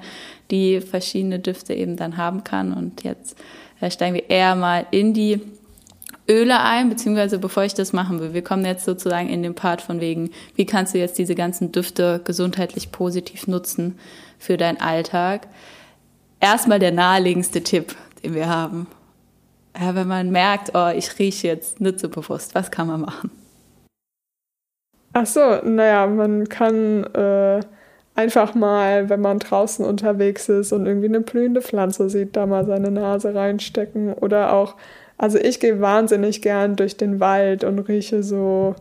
die 0.50 0.80
verschiedene 0.80 1.38
Düfte 1.38 1.74
eben 1.74 1.96
dann 1.96 2.16
haben 2.16 2.44
kann. 2.44 2.72
Und 2.72 3.02
jetzt 3.02 3.36
äh, 3.80 3.90
steigen 3.90 4.14
wir 4.14 4.28
eher 4.28 4.54
mal 4.56 4.86
in 4.90 5.14
die 5.14 5.40
Öle 6.28 6.60
ein, 6.60 6.88
beziehungsweise 6.88 7.38
bevor 7.38 7.64
ich 7.64 7.74
das 7.74 7.92
machen 7.92 8.20
will, 8.20 8.32
wir 8.32 8.42
kommen 8.42 8.64
jetzt 8.64 8.84
sozusagen 8.84 9.28
in 9.28 9.42
den 9.42 9.54
Part 9.54 9.82
von 9.82 10.00
wegen, 10.00 10.30
wie 10.54 10.64
kannst 10.64 10.94
du 10.94 10.98
jetzt 10.98 11.18
diese 11.18 11.34
ganzen 11.34 11.70
Düfte 11.70 12.20
gesundheitlich 12.24 12.92
positiv 12.92 13.46
nutzen 13.46 13.98
für 14.38 14.56
deinen 14.56 14.80
Alltag. 14.80 15.48
Erstmal 16.40 16.78
der 16.78 16.92
naheliegendste 16.92 17.62
Tipp, 17.62 17.94
den 18.22 18.34
wir 18.34 18.48
haben. 18.48 18.86
Ja, 19.78 19.94
wenn 19.94 20.08
man 20.08 20.30
merkt, 20.30 20.70
oh, 20.74 20.90
ich 20.94 21.18
rieche 21.18 21.48
jetzt 21.48 21.80
nicht 21.80 22.00
bewusst, 22.10 22.54
was 22.54 22.70
kann 22.70 22.86
man 22.86 23.00
machen? 23.00 23.30
Ach 25.12 25.26
so, 25.26 25.60
naja, 25.62 26.06
man 26.06 26.48
kann 26.48 27.04
äh, 27.14 27.60
einfach 28.14 28.54
mal, 28.54 29.08
wenn 29.08 29.20
man 29.20 29.38
draußen 29.38 29.84
unterwegs 29.84 30.48
ist 30.48 30.72
und 30.72 30.86
irgendwie 30.86 31.08
eine 31.08 31.20
blühende 31.20 31.62
Pflanze 31.62 32.08
sieht, 32.08 32.36
da 32.36 32.46
mal 32.46 32.64
seine 32.66 32.90
Nase 32.90 33.34
reinstecken. 33.34 34.14
Oder 34.14 34.52
auch, 34.52 34.76
also 35.18 35.38
ich 35.38 35.60
gehe 35.60 35.80
wahnsinnig 35.80 36.42
gern 36.42 36.76
durch 36.76 36.96
den 36.96 37.20
Wald 37.20 37.64
und 37.64 37.78
rieche 37.80 38.22
so 38.22 38.74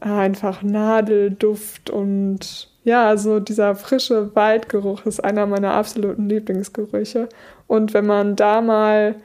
einfach 0.00 0.62
Nadelduft 0.62 1.90
und 1.90 2.70
ja, 2.84 3.16
so 3.16 3.40
dieser 3.40 3.74
frische 3.74 4.34
Waldgeruch 4.34 5.04
ist 5.04 5.22
einer 5.22 5.46
meiner 5.46 5.72
absoluten 5.72 6.28
Lieblingsgerüche. 6.28 7.28
Und 7.66 7.92
wenn 7.92 8.06
man 8.06 8.36
da 8.36 8.62
mal, 8.62 9.16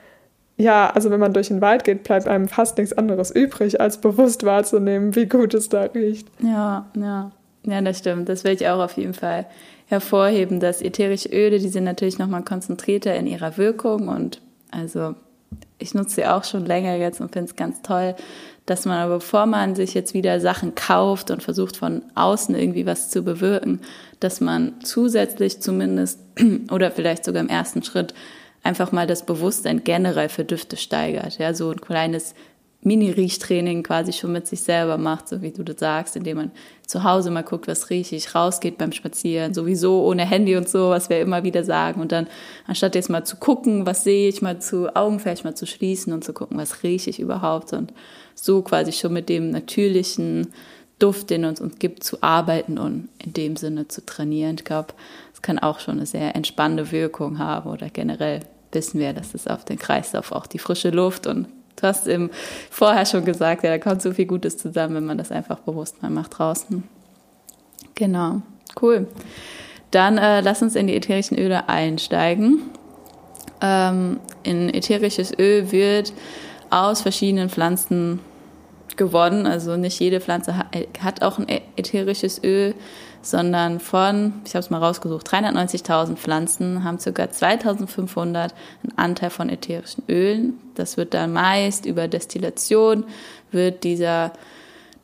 ja, 0.57 0.89
also 0.89 1.09
wenn 1.09 1.21
man 1.21 1.33
durch 1.33 1.47
den 1.47 1.61
Wald 1.61 1.85
geht, 1.85 2.03
bleibt 2.03 2.27
einem 2.27 2.49
fast 2.49 2.77
nichts 2.77 2.93
anderes 2.93 3.31
übrig, 3.31 3.79
als 3.79 3.99
bewusst 3.99 4.43
wahrzunehmen, 4.43 5.15
wie 5.15 5.27
gut 5.27 5.53
es 5.53 5.69
da 5.69 5.83
riecht. 5.83 6.27
Ja, 6.41 6.87
ja. 6.97 7.31
Ja, 7.63 7.81
das 7.81 7.97
stimmt. 7.97 8.29
Das 8.29 8.43
will 8.43 8.51
ich 8.51 8.67
auch 8.67 8.79
auf 8.79 8.97
jeden 8.97 9.15
Fall 9.15 9.47
hervorheben, 9.87 10.59
dass 10.59 10.81
ätherische 10.81 11.29
Öle, 11.29 11.57
die 11.59 11.69
sind 11.69 11.83
natürlich 11.83 12.19
nochmal 12.19 12.43
konzentrierter 12.43 13.15
in 13.15 13.25
ihrer 13.25 13.57
Wirkung 13.57 14.07
und 14.07 14.41
also 14.69 15.15
ich 15.77 15.93
nutze 15.93 16.15
sie 16.15 16.25
auch 16.25 16.43
schon 16.43 16.65
länger 16.65 16.95
jetzt 16.95 17.21
und 17.21 17.33
finde 17.33 17.49
es 17.49 17.55
ganz 17.55 17.81
toll, 17.81 18.15
dass 18.65 18.85
man 18.85 18.97
aber 18.97 19.15
bevor 19.15 19.45
man 19.45 19.75
sich 19.75 19.93
jetzt 19.93 20.13
wieder 20.13 20.39
Sachen 20.39 20.73
kauft 20.73 21.29
und 21.29 21.43
versucht 21.43 21.77
von 21.77 22.01
außen 22.15 22.55
irgendwie 22.55 22.85
was 22.85 23.09
zu 23.09 23.21
bewirken, 23.21 23.81
dass 24.19 24.41
man 24.41 24.73
zusätzlich 24.83 25.61
zumindest 25.61 26.19
oder 26.71 26.91
vielleicht 26.91 27.25
sogar 27.25 27.41
im 27.41 27.49
ersten 27.49 27.83
Schritt 27.83 28.13
einfach 28.63 28.91
mal 28.91 29.05
das 29.05 29.25
Bewusstsein 29.25 29.83
generell 29.83 30.29
für 30.29 30.43
Düfte 30.43 30.77
steigert. 30.77 31.37
Ja, 31.37 31.53
so 31.53 31.69
ein 31.69 31.81
kleines 31.81 32.33
Mini-Riechtraining 32.85 33.81
quasi 33.81 34.13
schon 34.13 34.31
mit 34.31 34.45
sich 34.47 34.61
selber 34.61 34.97
macht, 34.97 35.27
so 35.27 35.41
wie 35.41 35.51
du 35.51 35.63
das 35.63 35.79
sagst, 35.79 36.15
indem 36.15 36.37
man 36.37 36.51
zu 36.85 37.03
Hause 37.03 37.31
mal 37.31 37.41
guckt, 37.41 37.67
was 37.67 37.89
rieche 37.89 38.15
ich, 38.15 38.35
rausgeht 38.35 38.77
beim 38.77 38.91
Spazieren, 38.91 39.55
sowieso 39.55 40.03
ohne 40.05 40.23
Handy 40.23 40.55
und 40.55 40.69
so, 40.69 40.89
was 40.91 41.09
wir 41.09 41.19
immer 41.19 41.43
wieder 41.43 41.63
sagen. 41.63 41.99
Und 41.99 42.11
dann, 42.11 42.27
anstatt 42.67 42.93
jetzt 42.93 43.09
mal 43.09 43.25
zu 43.25 43.37
gucken, 43.37 43.87
was 43.87 44.03
sehe 44.03 44.29
ich, 44.29 44.43
mal 44.43 44.61
zu 44.61 44.95
Augen 44.95 45.19
vielleicht 45.19 45.43
mal 45.43 45.55
zu 45.55 45.65
schließen 45.65 46.13
und 46.13 46.23
zu 46.23 46.31
gucken, 46.31 46.57
was 46.57 46.83
rieche 46.83 47.09
ich 47.09 47.19
überhaupt 47.19 47.73
und 47.73 47.91
so 48.35 48.61
quasi 48.61 48.91
schon 48.91 49.13
mit 49.13 49.29
dem 49.29 49.49
natürlichen 49.49 50.53
Duft, 50.99 51.31
den 51.31 51.43
uns 51.43 51.59
uns 51.59 51.79
gibt, 51.79 52.03
zu 52.03 52.21
arbeiten 52.21 52.77
und 52.77 53.09
in 53.17 53.33
dem 53.33 53.55
Sinne 53.55 53.87
zu 53.87 54.05
trainieren. 54.05 54.57
Ich 54.59 54.63
glaube, 54.63 54.93
es 55.33 55.41
kann 55.41 55.57
auch 55.57 55.79
schon 55.79 55.97
eine 55.97 56.05
sehr 56.05 56.35
entspannende 56.35 56.91
Wirkung 56.91 57.39
haben 57.39 57.69
oder 57.69 57.89
generell 57.89 58.41
wissen 58.71 58.99
wir, 58.99 59.13
dass 59.13 59.33
es 59.33 59.47
auf 59.47 59.65
den 59.65 59.79
Kreislauf 59.79 60.31
auch 60.31 60.45
die 60.45 60.59
frische 60.59 60.91
Luft 60.91 61.25
und 61.25 61.47
Du 61.75 61.87
hast 61.87 62.07
im 62.07 62.29
vorher 62.69 63.05
schon 63.05 63.25
gesagt, 63.25 63.63
ja, 63.63 63.69
da 63.69 63.77
kommt 63.77 64.01
so 64.01 64.11
viel 64.11 64.25
Gutes 64.25 64.57
zusammen, 64.57 64.95
wenn 64.95 65.05
man 65.05 65.17
das 65.17 65.31
einfach 65.31 65.59
bewusst 65.59 66.01
mal 66.01 66.09
macht 66.09 66.37
draußen. 66.37 66.83
Genau, 67.95 68.41
cool. 68.81 69.07
Dann 69.91 70.17
äh, 70.17 70.41
lass 70.41 70.61
uns 70.61 70.75
in 70.75 70.87
die 70.87 70.95
ätherischen 70.95 71.37
Öle 71.37 71.69
einsteigen. 71.69 72.61
Ähm, 73.61 74.19
in 74.43 74.73
ätherisches 74.73 75.31
Öl 75.37 75.71
wird 75.71 76.13
aus 76.69 77.01
verschiedenen 77.01 77.49
Pflanzen 77.49 78.19
gewonnen. 78.97 79.47
Also 79.47 79.77
nicht 79.77 79.99
jede 79.99 80.21
Pflanze 80.21 80.55
hat 80.99 81.21
auch 81.21 81.39
ein 81.39 81.47
ätherisches 81.75 82.43
Öl 82.43 82.75
sondern 83.25 83.79
von, 83.79 84.33
ich 84.45 84.53
habe 84.53 84.59
es 84.59 84.69
mal 84.69 84.77
rausgesucht, 84.83 85.27
390.000 85.27 86.15
Pflanzen 86.15 86.83
haben 86.83 86.99
ca. 86.99 87.31
2500 87.31 88.53
einen 88.83 88.97
Anteil 88.97 89.31
von 89.31 89.49
ätherischen 89.49 90.03
Ölen. 90.07 90.59
Das 90.75 90.95
wird 90.95 91.13
dann 91.13 91.33
meist 91.33 91.85
über 91.85 92.07
Destillation, 92.07 93.05
wird 93.51 93.83
dieser 93.83 94.31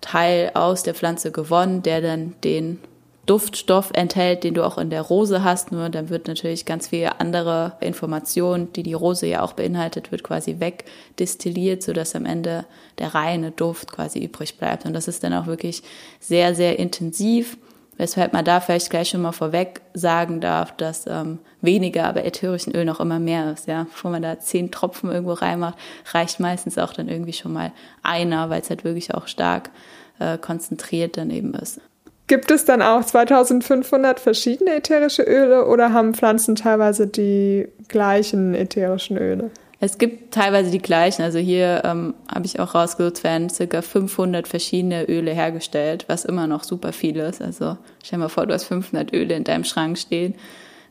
Teil 0.01 0.51
aus 0.53 0.83
der 0.83 0.93
Pflanze 0.93 1.31
gewonnen, 1.31 1.81
der 1.81 2.01
dann 2.01 2.35
den 2.43 2.79
Duftstoff 3.25 3.92
enthält, 3.94 4.44
den 4.44 4.56
du 4.56 4.66
auch 4.66 4.78
in 4.78 4.90
der 4.90 5.04
Rose 5.04 5.44
hast, 5.44 5.72
nur 5.72 5.90
dann 5.90 6.10
wird 6.10 6.28
natürlich 6.28 6.66
ganz 6.66 6.88
viele 6.88 7.20
andere 7.20 7.74
Informationen, 7.80 8.74
die 8.74 8.84
die 8.84 8.94
Rose 8.94 9.28
ja 9.28 9.42
auch 9.42 9.54
beinhaltet, 9.54 10.12
wird 10.12 10.24
quasi 10.24 10.60
wegdestilliert, 10.60 11.84
sodass 11.84 12.16
am 12.16 12.25
Ende 12.25 12.66
der 12.98 13.13
reine 13.13 13.51
Duft 13.51 13.92
quasi 13.92 14.24
übrig 14.24 14.58
bleibt. 14.58 14.86
Und 14.86 14.94
das 14.94 15.08
ist 15.08 15.24
dann 15.24 15.34
auch 15.34 15.46
wirklich 15.46 15.84
sehr, 16.20 16.56
sehr 16.56 16.80
intensiv 16.80 17.58
weshalb 18.01 18.34
man 18.34 18.44
da 18.44 18.60
vielleicht 18.60 18.90
gleich 18.90 19.10
schon 19.10 19.22
mal 19.22 19.32
vorweg 19.32 19.82
sagen 19.94 20.42
darf, 20.42 20.75
dass 20.75 21.06
ähm, 21.06 21.38
weniger, 21.62 22.08
aber 22.08 22.25
ätherischen 22.25 22.74
Öl 22.74 22.84
noch 22.84 23.00
immer 23.00 23.20
mehr 23.20 23.51
ist. 23.54 23.68
Ja, 23.68 23.84
bevor 23.84 24.10
man 24.10 24.24
da 24.24 24.40
zehn 24.40 24.72
Tropfen 24.72 25.12
irgendwo 25.12 25.34
reinmacht, 25.34 25.78
reicht 26.12 26.40
meistens 26.40 26.80
auch 26.80 26.94
dann 26.94 27.10
irgendwie 27.10 27.34
schon 27.34 27.54
mal 27.54 27.72
einer, 28.01 28.50
weil 28.50 28.62
es 28.62 28.72
halt 28.72 28.84
wirklich 28.84 29.13
auch 29.13 29.28
stark 29.28 29.70
äh, 30.18 30.40
konzentriert 30.40 31.16
dann 31.16 31.30
eben 31.30 31.54
ist. 31.54 31.80
Gibt 32.31 32.50
es 32.50 32.63
dann 32.63 32.81
auch 32.81 33.03
2500 33.03 34.17
verschiedene 34.17 34.75
ätherische 34.75 35.21
Öle 35.21 35.65
oder 35.65 35.91
haben 35.91 36.13
Pflanzen 36.13 36.55
teilweise 36.55 37.05
die 37.05 37.67
gleichen 37.89 38.55
ätherischen 38.55 39.17
Öle? 39.17 39.51
Es 39.81 39.97
gibt 39.97 40.33
teilweise 40.33 40.71
die 40.71 40.81
gleichen. 40.81 41.23
Also 41.23 41.39
hier 41.39 41.81
ähm, 41.83 42.13
habe 42.33 42.45
ich 42.45 42.61
auch 42.61 42.73
rausgesucht, 42.73 43.25
werden 43.25 43.50
circa 43.50 43.81
500 43.81 44.47
verschiedene 44.47 45.09
Öle 45.09 45.33
hergestellt, 45.33 46.05
was 46.07 46.23
immer 46.23 46.47
noch 46.47 46.63
super 46.63 46.93
viel 46.93 47.17
ist. 47.17 47.41
Also 47.41 47.77
stell 48.01 48.17
dir 48.17 48.23
mal 48.23 48.29
vor, 48.29 48.45
du 48.45 48.53
hast 48.53 48.63
500 48.63 49.11
Öle 49.11 49.35
in 49.35 49.43
deinem 49.43 49.65
Schrank 49.65 49.97
stehen. 49.97 50.35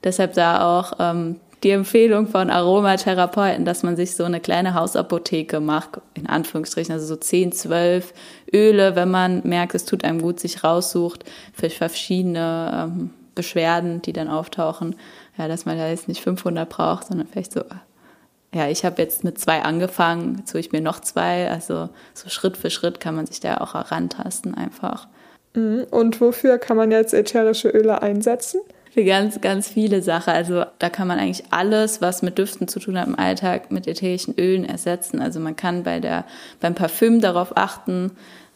Deshalb 0.05 0.35
da 0.35 0.79
auch 0.79 0.93
ähm, 0.99 1.37
die 1.63 1.71
Empfehlung 1.71 2.27
von 2.27 2.51
Aromatherapeuten, 2.51 3.65
dass 3.65 3.83
man 3.83 3.97
sich 3.97 4.17
so 4.17 4.25
eine 4.25 4.41
kleine 4.41 4.75
Hausapotheke 4.75 5.61
macht, 5.61 6.01
in 6.15 6.27
Anführungsstrichen, 6.27 6.93
also 6.93 7.07
so 7.07 7.17
10, 7.17 7.53
12 7.53 8.15
Öle, 8.53 8.97
wenn 8.97 9.11
man 9.11 9.43
merkt, 9.45 9.75
es 9.75 9.85
tut 9.85 10.05
einem 10.05 10.23
gut, 10.23 10.41
sich 10.41 10.65
raussucht 10.65 11.25
für 11.53 11.69
verschiedene 11.69 12.89
ähm, 12.91 13.11
Beschwerden, 13.35 14.01
die 14.03 14.13
dann 14.13 14.29
auftauchen. 14.29 14.97
Ja, 15.37 15.49
dass 15.49 15.65
man 15.65 15.77
da 15.77 15.89
jetzt 15.89 16.09
nicht 16.09 16.23
500 16.23 16.69
braucht, 16.69 17.07
sondern 17.07 17.27
vielleicht 17.27 17.53
so 17.53 17.63
ja, 18.53 18.69
ich 18.69 18.85
habe 18.85 19.01
jetzt 19.01 19.23
mit 19.23 19.39
zwei 19.39 19.63
angefangen, 19.63 20.39
jetzt 20.39 20.53
hole 20.53 20.61
ich 20.61 20.73
mir 20.73 20.81
noch 20.81 21.01
zwei. 21.01 21.49
Also 21.51 21.89
so 22.15 22.29
Schritt 22.29 22.57
für 22.57 22.71
Schritt 22.71 22.99
kann 22.99 23.15
man 23.15 23.27
sich 23.27 23.41
da 23.41 23.59
auch 23.59 23.75
herantasten 23.75 24.55
einfach. 24.55 25.07
Mhm. 25.55 25.87
Und 25.91 26.21
wofür 26.21 26.59
kann 26.59 26.77
man 26.77 26.91
jetzt 26.91 27.15
ätherische 27.15 27.69
Öle 27.69 28.03
einsetzen? 28.03 28.61
Für 28.93 29.05
ganz, 29.05 29.41
ganz 29.41 29.69
viele 29.69 30.03
Sachen. 30.03 30.33
Also 30.33 30.65
da 30.81 30.91
kann 30.91 31.07
man 31.07 31.19
eigentlich 31.19 31.45
alles, 31.51 32.03
was 32.03 32.23
mit 32.23 32.39
Düften 32.39 32.67
zu 32.67 32.81
tun 32.81 32.99
hat 32.99 33.07
im 33.07 33.19
Alltag, 33.19 33.71
mit 33.71 33.87
ätherischen 33.87 34.35
Ölen 34.37 34.65
ersetzen. 34.65 35.21
Also 35.21 35.39
man 35.39 35.55
kann 35.55 35.85
bei 35.85 36.01
der, 36.01 36.25
beim 36.61 36.75
Parfüm 36.75 37.21
darauf 37.21 37.57
achten, 37.57 38.11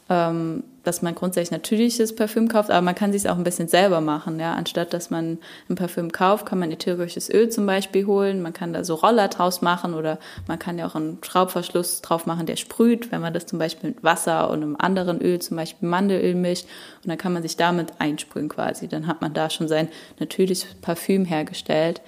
ähm, 0.09 0.63
dass 0.85 1.01
man 1.01 1.15
grundsätzlich 1.15 1.51
natürliches 1.51 2.15
Parfüm 2.15 2.47
kauft, 2.47 2.69
aber 2.69 2.81
man 2.81 2.95
kann 2.95 3.11
sich 3.11 3.29
auch 3.29 3.37
ein 3.37 3.43
bisschen 3.43 3.67
selber 3.67 4.01
machen. 4.01 4.39
Ja? 4.39 4.53
Anstatt 4.53 4.93
dass 4.93 5.09
man 5.09 5.39
ein 5.69 5.75
Parfüm 5.75 6.11
kauft, 6.11 6.45
kann 6.45 6.59
man 6.59 6.71
ätherisches 6.71 7.29
Öl 7.29 7.49
zum 7.49 7.65
Beispiel 7.65 8.05
holen. 8.05 8.41
Man 8.41 8.53
kann 8.53 8.73
da 8.73 8.83
so 8.83 8.95
Roller 8.95 9.27
draus 9.27 9.61
machen 9.61 9.93
oder 9.93 10.19
man 10.47 10.59
kann 10.59 10.77
ja 10.77 10.87
auch 10.87 10.95
einen 10.95 11.19
Schraubverschluss 11.21 12.01
drauf 12.01 12.25
machen, 12.25 12.45
der 12.45 12.55
sprüht, 12.55 13.11
wenn 13.11 13.21
man 13.21 13.33
das 13.33 13.45
zum 13.45 13.59
Beispiel 13.59 13.91
mit 13.91 14.03
Wasser 14.03 14.49
und 14.49 14.63
einem 14.63 14.75
anderen 14.77 15.21
Öl, 15.21 15.39
zum 15.39 15.57
Beispiel 15.57 15.87
Mandelöl 15.89 16.35
mischt. 16.35 16.65
Und 17.03 17.09
dann 17.09 17.17
kann 17.17 17.33
man 17.33 17.41
sich 17.41 17.57
damit 17.57 17.93
einsprühen 17.99 18.49
quasi. 18.49 18.87
Dann 18.87 19.07
hat 19.07 19.21
man 19.21 19.33
da 19.33 19.49
schon 19.49 19.67
sein 19.67 19.89
natürliches 20.19 20.67
Parfüm 20.81 21.25
hergestellt. 21.25 22.01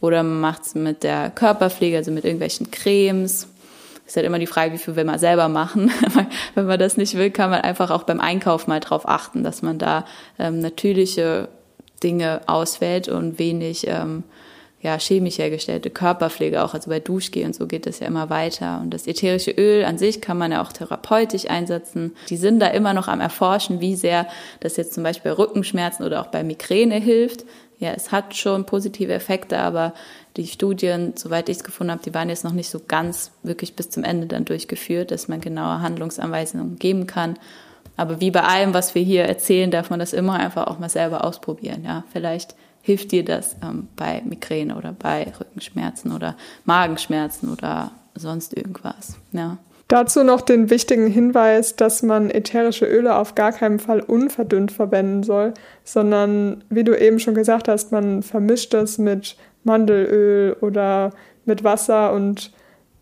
Oder 0.00 0.22
man 0.22 0.40
macht 0.40 0.62
es 0.62 0.74
mit 0.74 1.02
der 1.02 1.30
Körperpflege, 1.30 1.96
also 1.96 2.10
mit 2.10 2.24
irgendwelchen 2.24 2.70
Cremes 2.70 3.48
ist 4.06 4.16
halt 4.16 4.26
immer 4.26 4.38
die 4.38 4.46
Frage, 4.46 4.72
wie 4.72 4.78
viel 4.78 4.96
will 4.96 5.04
man 5.04 5.18
selber 5.18 5.48
machen. 5.48 5.90
Wenn 6.54 6.66
man 6.66 6.78
das 6.78 6.96
nicht 6.96 7.16
will, 7.16 7.30
kann 7.30 7.50
man 7.50 7.62
einfach 7.62 7.90
auch 7.90 8.04
beim 8.04 8.20
Einkauf 8.20 8.66
mal 8.66 8.80
drauf 8.80 9.08
achten, 9.08 9.42
dass 9.42 9.62
man 9.62 9.78
da 9.78 10.04
ähm, 10.38 10.60
natürliche 10.60 11.48
Dinge 12.02 12.40
auswählt 12.46 13.08
und 13.08 13.38
wenig 13.38 13.86
ähm, 13.88 14.22
ja, 14.86 14.98
chemisch 15.00 15.38
hergestellte 15.38 15.90
Körperpflege 15.90 16.62
auch, 16.62 16.74
also 16.74 16.90
bei 16.90 17.00
Duschgel 17.00 17.44
und 17.44 17.56
so 17.56 17.66
geht 17.66 17.86
das 17.86 17.98
ja 17.98 18.06
immer 18.06 18.30
weiter. 18.30 18.80
Und 18.80 18.90
das 18.90 19.08
ätherische 19.08 19.50
Öl 19.50 19.84
an 19.84 19.98
sich 19.98 20.20
kann 20.20 20.38
man 20.38 20.52
ja 20.52 20.62
auch 20.62 20.72
therapeutisch 20.72 21.50
einsetzen. 21.50 22.14
Die 22.28 22.36
sind 22.36 22.60
da 22.60 22.68
immer 22.68 22.94
noch 22.94 23.08
am 23.08 23.20
Erforschen, 23.20 23.80
wie 23.80 23.96
sehr 23.96 24.28
das 24.60 24.76
jetzt 24.76 24.94
zum 24.94 25.02
Beispiel 25.02 25.32
bei 25.32 25.38
Rückenschmerzen 25.38 26.04
oder 26.04 26.20
auch 26.20 26.28
bei 26.28 26.44
Migräne 26.44 26.96
hilft. 26.96 27.44
Ja, 27.78 27.92
es 27.94 28.12
hat 28.12 28.36
schon 28.36 28.64
positive 28.64 29.12
Effekte, 29.12 29.58
aber 29.58 29.92
die 30.36 30.46
Studien, 30.46 31.14
soweit 31.16 31.48
ich 31.48 31.58
es 31.58 31.64
gefunden 31.64 31.92
habe, 31.92 32.02
die 32.02 32.14
waren 32.14 32.28
jetzt 32.28 32.44
noch 32.44 32.52
nicht 32.52 32.68
so 32.68 32.80
ganz 32.86 33.32
wirklich 33.42 33.74
bis 33.74 33.90
zum 33.90 34.04
Ende 34.04 34.26
dann 34.26 34.44
durchgeführt, 34.44 35.10
dass 35.10 35.28
man 35.28 35.40
genaue 35.40 35.80
Handlungsanweisungen 35.80 36.78
geben 36.78 37.06
kann. 37.06 37.38
Aber 37.96 38.20
wie 38.20 38.30
bei 38.30 38.42
allem, 38.42 38.74
was 38.74 38.94
wir 38.94 39.02
hier 39.02 39.24
erzählen, 39.24 39.70
darf 39.70 39.90
man 39.90 39.98
das 39.98 40.12
immer 40.12 40.34
einfach 40.34 40.66
auch 40.66 40.78
mal 40.78 40.90
selber 40.90 41.24
ausprobieren. 41.24 41.82
Ja, 41.84 42.04
vielleicht 42.12 42.54
hilft 42.82 43.12
dir 43.12 43.24
das 43.24 43.56
ähm, 43.62 43.88
bei 43.96 44.22
Migräne 44.24 44.76
oder 44.76 44.92
bei 44.92 45.32
Rückenschmerzen 45.40 46.12
oder 46.12 46.36
Magenschmerzen 46.64 47.50
oder 47.50 47.92
sonst 48.14 48.56
irgendwas. 48.56 49.16
Ja. 49.32 49.58
Dazu 49.88 50.24
noch 50.24 50.40
den 50.40 50.68
wichtigen 50.68 51.06
Hinweis, 51.06 51.76
dass 51.76 52.02
man 52.02 52.30
ätherische 52.30 52.86
Öle 52.86 53.16
auf 53.16 53.36
gar 53.36 53.52
keinen 53.52 53.78
Fall 53.78 54.00
unverdünnt 54.00 54.72
verwenden 54.72 55.22
soll, 55.22 55.54
sondern 55.84 56.64
wie 56.70 56.82
du 56.82 56.98
eben 56.98 57.20
schon 57.20 57.34
gesagt 57.34 57.68
hast, 57.68 57.92
man 57.92 58.24
vermischt 58.24 58.74
das 58.74 58.98
mit 58.98 59.36
Mandelöl 59.62 60.56
oder 60.60 61.12
mit 61.44 61.62
Wasser 61.62 62.12
und 62.12 62.52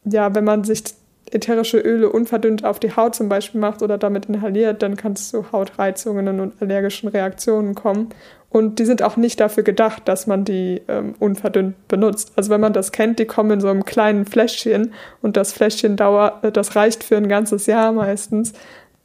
ja, 0.04 0.34
wenn 0.34 0.44
man 0.44 0.64
sich 0.64 0.84
ätherische 1.30 1.78
Öle 1.78 2.10
unverdünnt 2.10 2.64
auf 2.64 2.78
die 2.78 2.94
Haut 2.94 3.14
zum 3.14 3.30
Beispiel 3.30 3.60
macht 3.60 3.82
oder 3.82 3.96
damit 3.96 4.26
inhaliert, 4.26 4.82
dann 4.82 4.96
kann 4.96 5.12
es 5.12 5.30
zu 5.30 5.52
Hautreizungen 5.52 6.38
und 6.38 6.60
allergischen 6.60 7.08
Reaktionen 7.08 7.74
kommen. 7.74 8.10
Und 8.54 8.78
die 8.78 8.84
sind 8.84 9.02
auch 9.02 9.16
nicht 9.16 9.40
dafür 9.40 9.64
gedacht, 9.64 10.02
dass 10.04 10.28
man 10.28 10.44
die 10.44 10.80
ähm, 10.86 11.16
unverdünnt 11.18 11.88
benutzt. 11.88 12.30
Also 12.36 12.50
wenn 12.50 12.60
man 12.60 12.72
das 12.72 12.92
kennt, 12.92 13.18
die 13.18 13.24
kommen 13.24 13.50
in 13.50 13.60
so 13.60 13.66
einem 13.66 13.84
kleinen 13.84 14.26
Fläschchen 14.26 14.92
und 15.22 15.36
das 15.36 15.52
Fläschchen 15.52 15.96
dauert, 15.96 16.44
äh, 16.44 16.52
das 16.52 16.76
reicht 16.76 17.02
für 17.02 17.16
ein 17.16 17.28
ganzes 17.28 17.66
Jahr 17.66 17.90
meistens. 17.90 18.52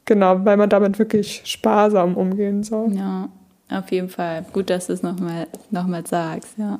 Genau, 0.04 0.44
weil 0.44 0.56
man 0.56 0.70
damit 0.70 1.00
wirklich 1.00 1.42
sparsam 1.46 2.16
umgehen 2.16 2.62
soll. 2.62 2.92
Ja, 2.92 3.28
auf 3.70 3.90
jeden 3.90 4.08
Fall. 4.08 4.46
Gut, 4.52 4.70
dass 4.70 4.86
du 4.86 4.92
es 4.92 5.02
nochmal 5.02 5.48
noch 5.72 5.88
mal 5.88 6.06
sagst, 6.06 6.56
ja. 6.56 6.78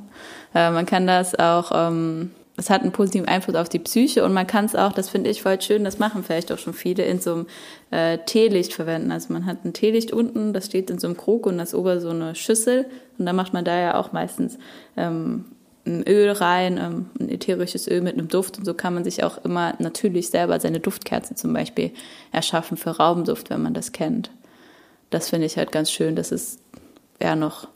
Äh, 0.54 0.70
man 0.70 0.86
kann 0.86 1.08
das 1.08 1.36
auch 1.36 1.72
ähm, 1.74 2.30
es 2.60 2.68
hat 2.68 2.82
einen 2.82 2.92
positiven 2.92 3.26
Einfluss 3.26 3.56
auf 3.56 3.70
die 3.70 3.78
Psyche 3.78 4.22
und 4.22 4.34
man 4.34 4.46
kann 4.46 4.66
es 4.66 4.76
auch, 4.76 4.92
das 4.92 5.08
finde 5.08 5.30
ich 5.30 5.40
voll 5.40 5.58
schön, 5.62 5.82
das 5.82 5.98
machen 5.98 6.22
vielleicht 6.22 6.52
auch 6.52 6.58
schon 6.58 6.74
viele, 6.74 7.04
in 7.04 7.18
so 7.18 7.32
einem 7.32 7.46
äh, 7.90 8.18
Teelicht 8.26 8.74
verwenden. 8.74 9.10
Also 9.12 9.32
man 9.32 9.46
hat 9.46 9.64
ein 9.64 9.72
Teelicht 9.72 10.12
unten, 10.12 10.52
das 10.52 10.66
steht 10.66 10.90
in 10.90 10.98
so 10.98 11.06
einem 11.06 11.16
Krug 11.16 11.46
und 11.46 11.56
das 11.56 11.74
ober 11.74 12.00
so 12.00 12.10
eine 12.10 12.34
Schüssel 12.34 12.84
und 13.18 13.24
da 13.24 13.32
macht 13.32 13.54
man 13.54 13.64
da 13.64 13.78
ja 13.78 13.94
auch 13.94 14.12
meistens 14.12 14.58
ähm, 14.98 15.46
ein 15.86 16.06
Öl 16.06 16.30
rein, 16.32 16.76
ähm, 16.76 17.06
ein 17.18 17.30
ätherisches 17.30 17.88
Öl 17.88 18.02
mit 18.02 18.12
einem 18.12 18.28
Duft 18.28 18.58
und 18.58 18.66
so 18.66 18.74
kann 18.74 18.92
man 18.92 19.04
sich 19.04 19.24
auch 19.24 19.42
immer 19.42 19.74
natürlich 19.78 20.28
selber 20.28 20.60
seine 20.60 20.80
Duftkerze 20.80 21.34
zum 21.34 21.54
Beispiel 21.54 21.92
erschaffen 22.30 22.76
für 22.76 22.90
Raumduft, 22.90 23.48
wenn 23.48 23.62
man 23.62 23.72
das 23.72 23.92
kennt. 23.92 24.30
Das 25.08 25.30
finde 25.30 25.46
ich 25.46 25.56
halt 25.56 25.72
ganz 25.72 25.90
schön, 25.90 26.14
das 26.14 26.30
ist 26.30 26.60
eher 27.18 27.36
noch 27.36 27.68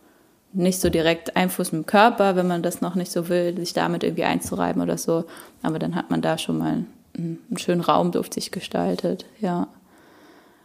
nicht 0.54 0.80
so 0.80 0.88
direkt 0.88 1.36
Einfluss 1.36 1.70
dem 1.70 1.84
Körper, 1.84 2.36
wenn 2.36 2.46
man 2.46 2.62
das 2.62 2.80
noch 2.80 2.94
nicht 2.94 3.12
so 3.12 3.28
will, 3.28 3.56
sich 3.58 3.72
damit 3.72 4.04
irgendwie 4.04 4.24
einzureiben 4.24 4.80
oder 4.80 4.96
so. 4.96 5.24
Aber 5.62 5.78
dann 5.78 5.94
hat 5.94 6.10
man 6.10 6.22
da 6.22 6.38
schon 6.38 6.58
mal 6.58 6.84
einen, 7.16 7.38
schönen 7.56 7.80
Raumduft 7.80 8.34
sich 8.34 8.50
gestaltet, 8.50 9.26
ja. 9.40 9.68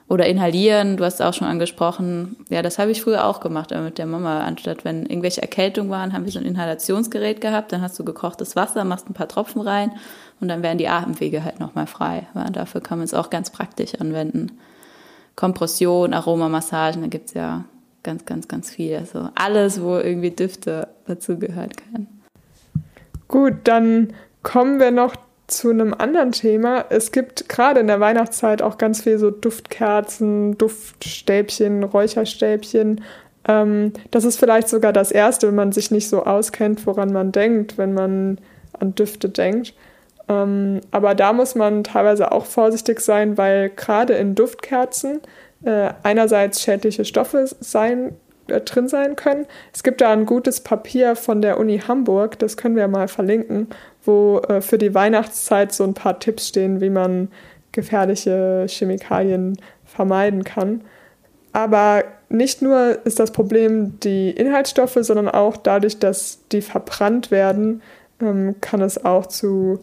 Oder 0.08 0.26
inhalieren, 0.26 0.98
du 0.98 1.06
hast 1.06 1.22
auch 1.22 1.36
schon 1.36 1.48
angesprochen. 1.48 2.36
Ja, 2.50 2.64
das 2.64 2.80
habe 2.80 2.90
ich 2.90 3.04
früher 3.04 3.26
auch 3.26 3.42
gemacht 3.42 3.70
mit 3.70 4.00
der 4.00 4.08
Mama. 4.08 4.40
Anstatt 4.40 4.84
wenn 4.84 5.06
irgendwelche 5.06 5.44
Erkältungen 5.44 5.92
waren, 5.92 6.14
haben 6.14 6.26
wir 6.26 6.32
so 6.32 6.40
ein 6.40 6.46
Inhalationsgerät 6.46 7.42
gehabt. 7.42 7.72
Dann 7.72 7.84
hast 7.84 8.00
du 8.00 8.04
gekochtes 8.04 8.56
Wasser, 8.56 8.86
machst 8.86 9.08
ein 9.08 9.14
paar 9.14 9.28
Tropfen 9.28 9.62
rein 9.62 9.92
und 10.40 10.48
dann 10.48 10.64
werden 10.64 10.80
die 10.80 10.88
Atemwege 10.88 11.44
halt 11.44 11.60
nochmal 11.60 11.86
frei. 11.86 12.26
Ja, 12.34 12.50
dafür 12.50 12.82
kann 12.82 12.98
man 12.98 13.06
es 13.06 13.14
auch 13.14 13.30
ganz 13.30 13.52
praktisch 13.52 13.94
anwenden. 14.00 14.58
Kompression, 15.36 16.16
Aromamassagen, 16.16 17.04
da 17.04 17.08
gibt's 17.08 17.36
ja 17.36 17.66
ganz, 18.10 18.26
ganz, 18.26 18.48
ganz 18.48 18.72
viel. 18.72 18.96
Also 18.96 19.30
alles, 19.36 19.84
wo 19.84 19.98
irgendwie 19.98 20.32
Düfte 20.32 20.88
dazugehört 21.06 21.76
können. 21.78 22.08
Gut, 23.28 23.54
dann 23.66 24.14
kommen 24.42 24.80
wir 24.80 24.90
noch 24.90 25.16
zu 25.46 25.70
einem 25.70 25.94
anderen 25.94 26.32
Thema. 26.32 26.86
Es 26.90 27.12
gibt 27.12 27.50
gerade 27.50 27.80
in 27.80 27.86
der 27.86 28.00
Weihnachtszeit 28.00 28.64
auch 28.64 28.80
ganz 28.80 29.04
viel 29.04 29.20
so 29.20 29.30
Duftkerzen, 29.30 30.58
Duftstäbchen, 30.58 31.84
Räucherstäbchen. 31.84 33.02
Ähm, 33.48 33.94
das 34.10 34.24
ist 34.24 34.40
vielleicht 34.40 34.70
sogar 34.70 34.92
das 34.92 35.12
Erste, 35.12 35.50
wenn 35.50 35.56
man 35.56 35.72
sich 35.72 35.92
nicht 35.92 36.10
so 36.10 36.24
auskennt, 36.24 36.88
woran 36.88 37.14
man 37.14 37.32
denkt, 37.32 37.78
wenn 37.78 37.94
man 37.94 38.40
an 38.80 38.96
Düfte 38.96 39.30
denkt. 39.30 39.76
Ähm, 40.28 40.82
aber 40.90 41.14
da 41.14 41.32
muss 41.32 41.54
man 41.54 41.84
teilweise 41.84 42.32
auch 42.32 42.48
vorsichtig 42.48 43.02
sein, 43.02 43.38
weil 43.38 43.70
gerade 43.70 44.14
in 44.14 44.34
Duftkerzen 44.34 45.22
äh, 45.64 45.92
einerseits 46.04 46.62
schädliche 46.62 47.06
Stoffe 47.06 47.48
sein, 47.60 48.16
äh, 48.48 48.62
drin 48.62 48.88
sein 48.88 49.16
können. 49.16 49.46
Es 49.74 49.84
gibt 49.84 50.02
da 50.02 50.12
ein 50.12 50.26
gutes 50.26 50.62
Papier 50.62 51.16
von 51.16 51.42
der 51.42 51.60
Uni 51.60 51.80
Hamburg, 51.80 52.40
das 52.40 52.58
können 52.58 52.76
wir 52.76 52.88
mal 52.88 53.08
verlinken, 53.08 53.68
wo 54.06 54.40
äh, 54.48 54.62
für 54.62 54.78
die 54.78 54.94
Weihnachtszeit 54.94 55.74
so 55.74 55.84
ein 55.84 55.94
paar 55.94 56.20
Tipps 56.20 56.48
stehen, 56.48 56.82
wie 56.82 56.90
man 56.90 57.30
gefährliche 57.72 58.66
Chemikalien 58.68 59.58
vermeiden 59.86 60.44
kann. 60.44 60.82
Aber 61.52 62.04
nicht 62.30 62.62
nur 62.62 63.00
ist 63.06 63.20
das 63.20 63.32
Problem 63.32 64.00
die 64.02 64.30
Inhaltsstoffe, 64.30 64.98
sondern 65.02 65.30
auch 65.30 65.58
dadurch, 65.58 66.00
dass 66.00 66.40
die 66.52 66.62
verbrannt 66.62 67.32
werden, 67.32 67.82
ähm, 68.22 68.56
kann 68.62 68.82
es 68.82 69.04
auch 69.04 69.26
zu 69.26 69.80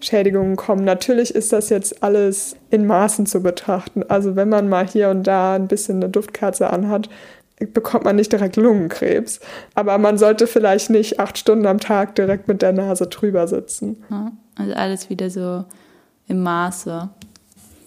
Schädigungen 0.00 0.56
kommen. 0.56 0.84
Natürlich 0.84 1.34
ist 1.34 1.52
das 1.52 1.70
jetzt 1.70 2.02
alles 2.02 2.56
in 2.70 2.86
Maßen 2.86 3.26
zu 3.26 3.42
betrachten. 3.42 4.02
Also 4.08 4.36
wenn 4.36 4.48
man 4.48 4.68
mal 4.68 4.86
hier 4.86 5.08
und 5.10 5.24
da 5.24 5.54
ein 5.54 5.68
bisschen 5.68 5.96
eine 5.96 6.08
Duftkerze 6.10 6.70
anhat, 6.70 7.08
bekommt 7.72 8.04
man 8.04 8.16
nicht 8.16 8.32
direkt 8.32 8.56
Lungenkrebs. 8.56 9.40
Aber 9.74 9.96
man 9.98 10.18
sollte 10.18 10.46
vielleicht 10.46 10.90
nicht 10.90 11.18
acht 11.18 11.38
Stunden 11.38 11.66
am 11.66 11.80
Tag 11.80 12.14
direkt 12.14 12.48
mit 12.48 12.62
der 12.62 12.72
Nase 12.72 13.06
drüber 13.06 13.48
sitzen. 13.48 14.04
also 14.56 14.74
alles 14.74 15.08
wieder 15.08 15.30
so 15.30 15.64
im 16.28 16.42
Maße. 16.42 17.08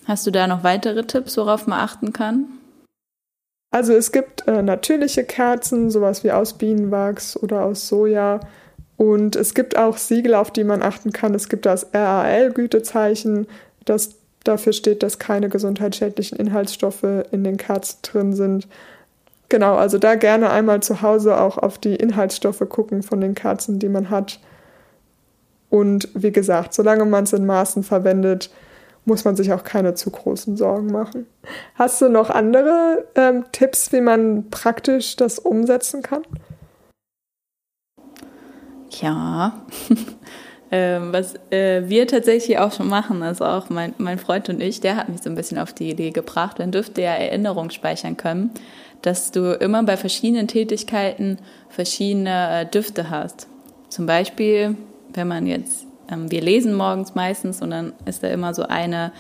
Hast 0.06 0.26
du 0.26 0.32
da 0.32 0.48
noch 0.48 0.64
weitere 0.64 1.04
Tipps, 1.04 1.38
worauf 1.38 1.68
man 1.68 1.80
achten 1.80 2.14
kann? 2.14 2.46
Also 3.72 3.94
es 3.94 4.12
gibt 4.12 4.48
äh, 4.48 4.64
natürliche 4.64 5.24
Kerzen, 5.24 5.92
sowas 5.92 6.24
wie 6.24 6.32
aus 6.32 6.54
Bienenwachs 6.54 7.38
oder 7.38 7.64
aus 7.64 7.88
Soja. 7.88 8.40
Und 9.00 9.38
es 9.38 9.54
gibt 9.54 9.78
auch 9.78 9.96
Siegel, 9.96 10.36
auf 10.36 10.52
die 10.52 10.66
man 10.66 10.84
achten 10.84 11.14
kann. 11.14 11.34
Es 11.34 11.48
gibt 11.48 11.66
das 11.66 11.88
RAL-Gütezeichen, 11.94 13.48
das 13.86 14.16
dafür 14.44 14.74
steht, 14.74 15.04
dass 15.04 15.20
keine 15.20 15.48
gesundheitsschädlichen 15.48 16.38
Inhaltsstoffe 16.38 17.06
in 17.32 17.46
den 17.46 17.56
Kerzen 17.56 18.00
drin 18.02 18.34
sind. 18.34 18.68
Genau, 19.48 19.76
also 19.76 20.00
da 20.00 20.16
gerne 20.16 20.50
einmal 20.50 20.84
zu 20.84 21.02
Hause 21.02 21.40
auch 21.40 21.58
auf 21.58 21.78
die 21.78 21.96
Inhaltsstoffe 21.96 22.62
gucken 22.68 23.02
von 23.02 23.22
den 23.22 23.36
Kerzen, 23.36 23.80
die 23.80 23.88
man 23.88 24.10
hat. 24.10 24.42
Und 25.70 26.10
wie 26.14 26.34
gesagt, 26.34 26.74
solange 26.74 27.06
man 27.06 27.24
es 27.24 27.32
in 27.32 27.46
Maßen 27.46 27.84
verwendet, 27.84 28.50
muss 29.06 29.24
man 29.24 29.38
sich 29.38 29.54
auch 29.54 29.64
keine 29.64 29.94
zu 29.94 30.12
großen 30.12 30.58
Sorgen 30.58 30.92
machen. 30.92 31.26
Hast 31.76 32.02
du 32.02 32.10
noch 32.10 32.30
andere 32.30 33.06
ähm, 33.16 33.46
Tipps, 33.54 33.94
wie 33.94 34.02
man 34.02 34.50
praktisch 34.50 35.16
das 35.16 35.40
umsetzen 35.40 36.02
kann? 36.02 36.24
Ja, 38.90 39.62
ähm, 40.72 41.14
was 41.14 41.36
äh, 41.52 41.84
wir 41.88 42.08
tatsächlich 42.08 42.58
auch 42.58 42.72
schon 42.72 42.90
machen, 42.90 43.24
also 43.24 43.46
auch 43.46 43.70
mein, 43.70 43.94
mein 43.98 44.20
Freund 44.20 44.50
und 44.50 44.62
ich, 44.62 44.82
der 44.82 44.96
hat 44.96 45.10
mich 45.10 45.22
so 45.22 45.30
ein 45.30 45.36
bisschen 45.36 45.58
auf 45.58 45.74
die 45.74 45.90
Idee 45.90 46.12
gebracht, 46.12 46.60
wenn 46.60 46.72
dürfte 46.72 47.02
ja 47.02 47.12
Erinnerungen 47.14 47.72
speichern 47.72 48.18
können, 48.18 48.52
dass 49.02 49.32
du 49.32 49.54
immer 49.54 49.84
bei 49.84 49.98
verschiedenen 49.98 50.48
Tätigkeiten 50.48 51.38
verschiedene 51.70 52.62
äh, 52.62 52.66
Düfte 52.66 53.10
hast. 53.10 53.48
Zum 53.90 54.06
Beispiel, 54.06 54.76
wenn 55.14 55.28
man 55.28 55.48
jetzt, 55.48 55.86
ähm, 56.12 56.30
wir 56.32 56.42
lesen 56.42 56.74
morgens 56.74 57.16
meistens 57.16 57.62
und 57.62 57.72
dann 57.72 57.94
ist 58.06 58.24
da 58.24 58.28
immer 58.28 58.54
so 58.54 58.64
eine, 58.64 59.12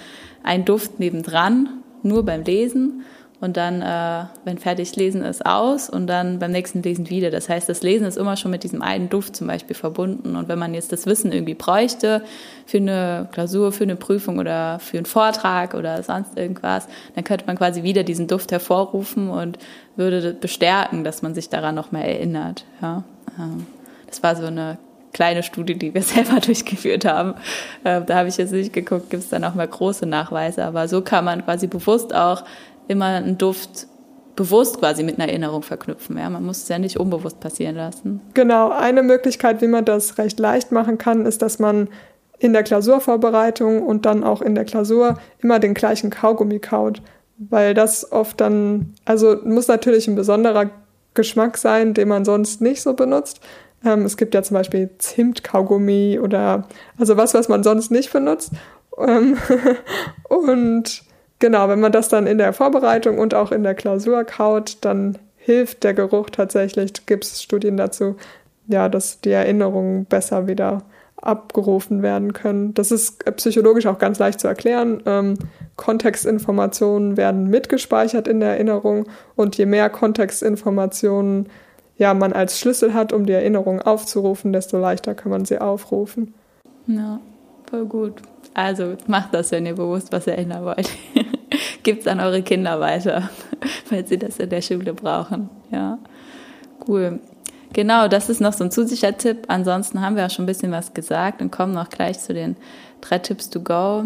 ein 0.44 0.66
Duft 0.66 1.00
nebendran, 1.00 1.70
nur 2.04 2.24
beim 2.24 2.44
Lesen 2.44 3.04
und 3.42 3.56
dann, 3.56 3.82
äh, 3.82 4.26
wenn 4.44 4.58
fertig 4.58 4.96
lesen 4.98 5.24
ist, 5.24 5.46
aus 5.46 5.90
und 5.90 6.08
dann 6.08 6.40
beim 6.40 6.52
nächsten 6.52 6.84
Lesen 6.84 7.10
wieder. 7.10 7.32
Das 7.32 7.48
heißt, 7.48 7.70
das 7.70 7.82
Lesen 7.84 8.06
ist 8.06 8.18
immer 8.18 8.36
schon 8.36 8.52
mit 8.52 8.64
diesem 8.64 8.82
einen 8.82 9.10
Duft 9.10 9.36
zum 9.36 9.48
Beispiel 9.48 9.76
verbunden. 9.76 10.36
Und 10.36 10.50
wenn 10.50 10.60
man 10.60 10.74
jetzt 10.74 10.92
das 10.92 11.06
Wissen 11.06 11.32
irgendwie 11.32 11.54
bräuchte 11.54 12.22
für 12.66 12.78
eine 12.78 13.30
Klausur, 13.32 13.72
für 13.72 13.86
eine 13.86 13.96
Prüfung 13.96 14.40
oder 14.40 14.80
für 14.80 14.98
einen 14.98 15.06
Vortrag 15.06 15.74
oder 15.74 16.04
sonst 16.04 16.38
irgendwas, 16.38 16.88
dann 17.16 17.24
könnte 17.24 17.46
man 17.46 17.58
quasi 17.58 17.84
wieder 17.84 18.04
diesen 18.04 18.28
Duft 18.28 18.52
hervorrufen 18.52 19.30
und 19.30 19.58
würde 19.96 20.34
bestärken, 20.34 21.06
dass 21.06 21.22
man 21.22 21.34
sich 21.34 21.48
daran 21.48 21.76
nochmal 21.76 22.04
erinnert. 22.04 22.66
Ja? 22.82 23.04
Ähm, 23.38 23.68
das 24.08 24.22
war 24.22 24.36
so 24.36 24.48
eine 24.48 24.78
kleine 25.14 25.44
Studie, 25.44 25.76
die 25.76 25.94
wir 25.94 26.02
selber 26.04 26.40
durchgeführt 26.42 27.06
haben. 27.06 27.36
Ähm, 27.86 28.06
da 28.06 28.18
habe 28.18 28.28
ich 28.28 28.38
jetzt 28.38 28.52
nicht 28.52 28.74
geguckt, 28.74 29.10
gibt 29.10 29.24
es 29.24 29.30
dann 29.30 29.44
auch 29.46 29.56
mal 29.56 29.68
große 29.68 30.06
Nachweise, 30.06 30.66
aber 30.66 30.88
so 30.88 31.02
kann 31.02 31.26
man 31.26 31.46
quasi 31.46 31.68
bewusst 31.68 32.14
auch 32.14 32.44
immer 32.90 33.06
einen 33.06 33.38
Duft 33.38 33.88
bewusst 34.36 34.80
quasi 34.80 35.04
mit 35.04 35.20
einer 35.20 35.30
Erinnerung 35.30 35.64
verknüpfen. 35.64 36.18
Ja, 36.18 36.30
man 36.30 36.46
muss 36.46 36.64
es 36.64 36.70
ja 36.70 36.80
nicht 36.80 36.98
unbewusst 36.98 37.40
passieren 37.40 37.76
lassen. 37.76 38.22
Genau, 38.34 38.70
eine 38.72 39.04
Möglichkeit, 39.04 39.62
wie 39.62 39.68
man 39.68 39.86
das 39.86 40.18
recht 40.18 40.40
leicht 40.40 40.72
machen 40.72 40.98
kann, 40.98 41.26
ist, 41.26 41.42
dass 41.42 41.60
man 41.60 41.90
in 42.40 42.54
der 42.54 42.64
Klausurvorbereitung 42.64 43.84
und 43.84 44.06
dann 44.06 44.24
auch 44.24 44.42
in 44.42 44.56
der 44.56 44.64
Klausur 44.64 45.20
immer 45.40 45.60
den 45.60 45.74
gleichen 45.74 46.10
Kaugummi 46.10 46.60
kaut, 46.60 47.02
weil 47.38 47.74
das 47.74 48.14
oft 48.14 48.40
dann, 48.40 48.94
also 49.04 49.36
muss 49.44 49.68
natürlich 49.68 50.08
ein 50.08 50.16
besonderer 50.16 50.70
Geschmack 51.16 51.58
sein, 51.58 51.94
den 51.94 52.08
man 52.08 52.24
sonst 52.24 52.62
nicht 52.62 52.82
so 52.82 52.94
benutzt. 52.94 53.42
Ähm, 53.84 54.06
es 54.06 54.16
gibt 54.16 54.34
ja 54.34 54.42
zum 54.42 54.56
Beispiel 54.56 54.90
Zimt-Kaugummi 54.98 56.18
oder 56.18 56.68
also 56.98 57.18
was, 57.18 57.34
was 57.34 57.50
man 57.50 57.64
sonst 57.64 57.92
nicht 57.92 58.14
benutzt. 58.14 58.54
Ähm, 58.98 59.38
und 60.30 61.04
Genau, 61.40 61.70
wenn 61.70 61.80
man 61.80 61.92
das 61.92 62.10
dann 62.10 62.28
in 62.28 62.38
der 62.38 62.54
Vorbereitung 62.54 63.18
und 63.18 63.34
auch 63.34 63.52
in 63.52 63.64
der 63.64 63.76
Klausur 63.76 64.24
kaut, 64.26 64.78
dann 64.82 65.18
hilft 65.38 65.84
der 65.84 65.94
Geruch 65.94 66.30
tatsächlich, 66.30 67.06
gibt 67.06 67.24
es 67.24 67.42
Studien 67.42 67.78
dazu, 67.78 68.18
ja, 68.68 68.90
dass 68.90 69.22
die 69.22 69.32
Erinnerungen 69.32 70.06
besser 70.06 70.48
wieder 70.48 70.84
abgerufen 71.22 72.02
werden 72.02 72.34
können. 72.34 72.74
Das 72.74 72.92
ist 72.92 73.24
psychologisch 73.38 73.86
auch 73.88 74.00
ganz 74.00 74.20
leicht 74.20 74.40
zu 74.40 74.48
erklären. 74.48 75.02
Ähm, 75.06 75.36
Kontextinformationen 75.76 77.18
werden 77.18 77.50
mitgespeichert 77.50 78.28
in 78.28 78.40
der 78.40 78.52
Erinnerung 78.52 79.08
und 79.36 79.58
je 79.58 79.66
mehr 79.66 79.90
Kontextinformationen 79.90 81.48
ja, 81.98 82.14
man 82.14 82.32
als 82.32 82.60
Schlüssel 82.60 82.94
hat, 82.94 83.12
um 83.12 83.26
die 83.26 83.34
Erinnerung 83.34 83.82
aufzurufen, 83.82 84.54
desto 84.54 84.78
leichter 84.78 85.16
kann 85.16 85.32
man 85.32 85.44
sie 85.44 85.60
aufrufen. 85.60 86.34
Ja, 86.88 87.20
voll 87.70 87.86
gut. 87.86 88.14
Also 88.54 88.96
macht 89.08 89.34
das, 89.34 89.52
wenn 89.52 89.66
ihr 89.66 89.76
bewusst 89.76 90.12
was 90.12 90.26
erinnern 90.26 90.64
wollt. 90.64 90.90
Gebt 91.84 92.02
es 92.02 92.08
an 92.08 92.20
eure 92.20 92.42
Kinder 92.42 92.80
weiter, 92.80 93.30
weil 93.90 94.06
sie 94.06 94.18
das 94.18 94.38
in 94.38 94.50
der 94.50 94.62
Schule 94.62 94.94
brauchen. 94.94 95.50
Ja, 95.72 95.98
cool. 96.88 97.20
Genau, 97.72 98.08
das 98.08 98.30
ist 98.30 98.42
noch 98.42 98.54
so 98.54 98.64
ein 98.64 98.72
zusätzlicher 98.72 99.18
Tipp. 99.18 99.46
Ansonsten 99.48 100.02
haben 100.02 100.16
wir 100.16 100.26
auch 100.26 100.32
schon 100.32 100.44
ein 100.44 100.48
bisschen 100.48 100.72
was 100.72 100.94
gesagt 100.94 101.42
und 101.42 101.52
kommen 101.52 101.74
noch 101.74 101.90
gleich 101.90 102.20
zu 102.20 102.34
den 102.34 102.56
drei 103.02 103.20
Tipps 103.20 103.50
to 103.50 103.62
go. 103.62 104.06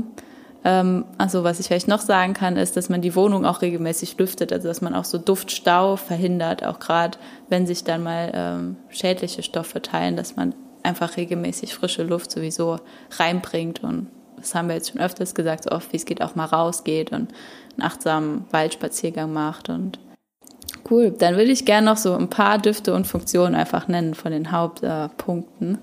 Ähm, 0.65 1.05
also 1.17 1.43
was 1.43 1.59
ich 1.59 1.67
vielleicht 1.67 1.87
noch 1.87 2.01
sagen 2.01 2.33
kann, 2.33 2.57
ist, 2.57 2.77
dass 2.77 2.89
man 2.89 3.01
die 3.01 3.15
Wohnung 3.15 3.45
auch 3.45 3.61
regelmäßig 3.61 4.17
lüftet, 4.17 4.51
also 4.51 4.67
dass 4.67 4.81
man 4.81 4.93
auch 4.95 5.05
so 5.05 5.17
Duftstau 5.17 5.95
verhindert, 5.95 6.65
auch 6.65 6.79
gerade 6.79 7.17
wenn 7.49 7.65
sich 7.65 7.83
dann 7.83 8.03
mal 8.03 8.31
ähm, 8.33 8.75
schädliche 8.89 9.43
Stoffe 9.43 9.81
teilen, 9.81 10.15
dass 10.15 10.35
man 10.35 10.53
einfach 10.83 11.17
regelmäßig 11.17 11.73
frische 11.75 12.03
Luft 12.03 12.31
sowieso 12.31 12.79
reinbringt 13.17 13.83
und 13.83 14.07
das 14.37 14.55
haben 14.55 14.67
wir 14.67 14.75
jetzt 14.75 14.91
schon 14.91 14.99
öfters 14.99 15.35
gesagt, 15.35 15.63
so 15.63 15.71
oft 15.71 15.93
wie 15.93 15.97
es 15.97 16.05
geht 16.05 16.21
auch 16.21 16.35
mal 16.35 16.45
rausgeht 16.45 17.13
und 17.13 17.31
einen 17.77 17.85
achtsamen 17.85 18.45
Waldspaziergang 18.51 19.31
macht 19.31 19.69
und 19.69 19.99
Cool, 20.89 21.11
dann 21.11 21.37
würde 21.37 21.51
ich 21.51 21.65
gerne 21.65 21.85
noch 21.85 21.97
so 21.97 22.13
ein 22.13 22.29
paar 22.29 22.57
Düfte 22.57 22.93
und 22.93 23.07
Funktionen 23.07 23.55
einfach 23.55 23.87
nennen 23.87 24.15
von 24.15 24.31
den 24.31 24.51
Hauptpunkten. 24.51 25.75
Äh, 25.75 25.77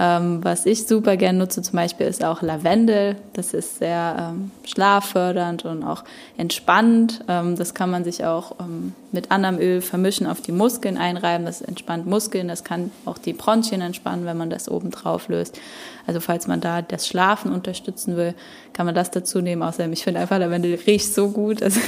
ähm, 0.00 0.44
was 0.44 0.64
ich 0.64 0.86
super 0.86 1.16
gern 1.16 1.38
nutze 1.38 1.60
zum 1.60 1.76
Beispiel 1.76 2.06
ist 2.06 2.24
auch 2.24 2.40
Lavendel. 2.40 3.16
Das 3.32 3.52
ist 3.52 3.78
sehr 3.78 4.32
ähm, 4.32 4.52
schlaffördernd 4.64 5.64
und 5.64 5.82
auch 5.82 6.04
entspannend. 6.36 7.24
Ähm, 7.26 7.56
das 7.56 7.74
kann 7.74 7.90
man 7.90 8.04
sich 8.04 8.24
auch 8.24 8.52
ähm, 8.60 8.92
mit 9.10 9.32
anderem 9.32 9.58
Öl 9.58 9.80
vermischen, 9.80 10.26
auf 10.26 10.40
die 10.40 10.52
Muskeln 10.52 10.98
einreiben. 10.98 11.46
Das 11.46 11.62
entspannt 11.62 12.06
Muskeln. 12.06 12.46
Das 12.46 12.62
kann 12.62 12.92
auch 13.06 13.18
die 13.18 13.32
Bronchien 13.32 13.80
entspannen, 13.80 14.24
wenn 14.24 14.36
man 14.36 14.50
das 14.50 14.68
oben 14.68 14.90
drauf 14.90 15.28
löst. 15.28 15.58
Also 16.06 16.20
falls 16.20 16.46
man 16.46 16.60
da 16.60 16.80
das 16.80 17.06
Schlafen 17.06 17.52
unterstützen 17.52 18.16
will, 18.16 18.34
kann 18.72 18.86
man 18.86 18.94
das 18.94 19.10
dazu 19.10 19.40
nehmen. 19.40 19.62
Außerdem, 19.62 19.92
ich 19.92 20.04
finde 20.04 20.20
einfach, 20.20 20.38
Lavendel 20.38 20.78
riecht 20.86 21.12
so 21.12 21.30
gut. 21.30 21.60
Also 21.68 21.80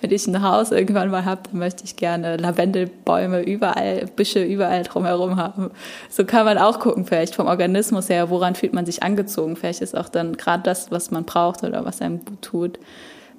wenn 0.00 0.10
ich 0.10 0.26
ein 0.26 0.42
Haus 0.42 0.70
irgendwann 0.70 1.10
mal 1.10 1.26
habe, 1.26 1.42
dann 1.50 1.58
möchte 1.58 1.84
ich 1.84 1.96
gerne 1.96 2.38
Lavendelbäume 2.38 3.42
überall, 3.42 4.06
Büsche 4.16 4.42
überall 4.42 4.84
drumherum 4.84 5.36
haben. 5.36 5.70
So 6.08 6.24
kann 6.24 6.46
man 6.46 6.56
auch 6.56 6.78
gucken, 6.78 7.04
vielleicht 7.04 7.34
vom 7.34 7.47
Organismus 7.48 8.08
her, 8.08 8.30
woran 8.30 8.54
fühlt 8.54 8.72
man 8.72 8.86
sich 8.86 9.02
angezogen. 9.02 9.56
Vielleicht 9.56 9.80
ist 9.80 9.96
auch 9.96 10.08
dann 10.08 10.36
gerade 10.36 10.62
das, 10.62 10.90
was 10.90 11.10
man 11.10 11.24
braucht 11.24 11.64
oder 11.64 11.84
was 11.84 12.00
einem 12.00 12.24
gut 12.24 12.42
tut. 12.42 12.78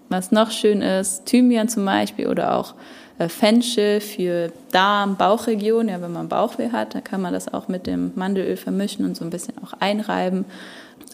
Was 0.10 0.32
noch 0.32 0.52
schön 0.52 0.82
ist, 0.82 1.26
Thymian 1.26 1.69
zum 1.69 1.86
Beispiel 1.86 2.28
oder 2.28 2.56
auch 2.56 2.74
Fenchel 3.27 3.99
für 3.99 4.51
Darm, 4.71 5.17
Bauchregion. 5.17 5.89
Ja, 5.89 6.01
wenn 6.01 6.13
man 6.13 6.29
Bauchweh 6.29 6.71
hat, 6.71 6.95
dann 6.95 7.03
kann 7.03 7.21
man 7.21 7.34
das 7.34 7.53
auch 7.53 7.67
mit 7.67 7.88
dem 7.88 8.12
Mandelöl 8.15 8.55
vermischen 8.55 9.03
und 9.03 9.17
so 9.17 9.25
ein 9.25 9.29
bisschen 9.29 9.55
auch 9.63 9.73
einreiben. 9.79 10.45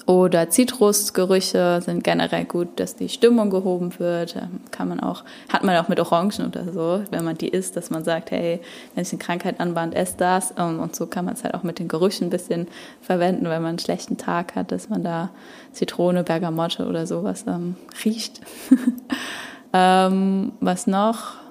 Oder 0.07 0.51
Zitrusgerüche 0.51 1.81
sind 1.83 2.03
generell 2.03 2.45
gut, 2.45 2.79
dass 2.79 2.95
die 2.95 3.09
Stimmung 3.09 3.49
gehoben 3.49 3.97
wird. 3.97 4.35
Ähm, 4.35 4.61
kann 4.69 4.87
man 4.87 4.99
auch, 4.99 5.23
hat 5.49 5.63
man 5.63 5.75
auch 5.77 5.87
mit 5.87 5.99
Orangen 5.99 6.45
oder 6.45 6.71
so, 6.71 7.03
wenn 7.09 7.25
man 7.25 7.37
die 7.37 7.47
isst, 7.47 7.75
dass 7.75 7.89
man 7.89 8.03
sagt, 8.03 8.29
hey, 8.29 8.59
wenn 8.93 9.01
ich 9.01 9.11
eine 9.11 9.19
Krankheit 9.19 9.59
anbahnt, 9.59 9.95
ess 9.95 10.15
das. 10.15 10.53
Ähm, 10.59 10.79
und 10.79 10.95
so 10.95 11.07
kann 11.07 11.25
man 11.25 11.33
es 11.33 11.43
halt 11.43 11.55
auch 11.55 11.63
mit 11.63 11.79
den 11.79 11.87
Gerüchen 11.87 12.27
ein 12.27 12.29
bisschen 12.29 12.67
verwenden, 13.01 13.45
wenn 13.45 13.63
man 13.63 13.69
einen 13.69 13.79
schlechten 13.79 14.17
Tag 14.17 14.53
hat, 14.53 14.71
dass 14.71 14.89
man 14.89 15.03
da 15.03 15.31
Zitrone, 15.71 16.23
Bergamotte 16.23 16.85
oder 16.85 17.07
sowas 17.07 17.45
ähm, 17.47 17.75
riecht. 18.03 18.41
ähm, 19.73 20.51
was 20.59 20.85
noch? 20.85 21.44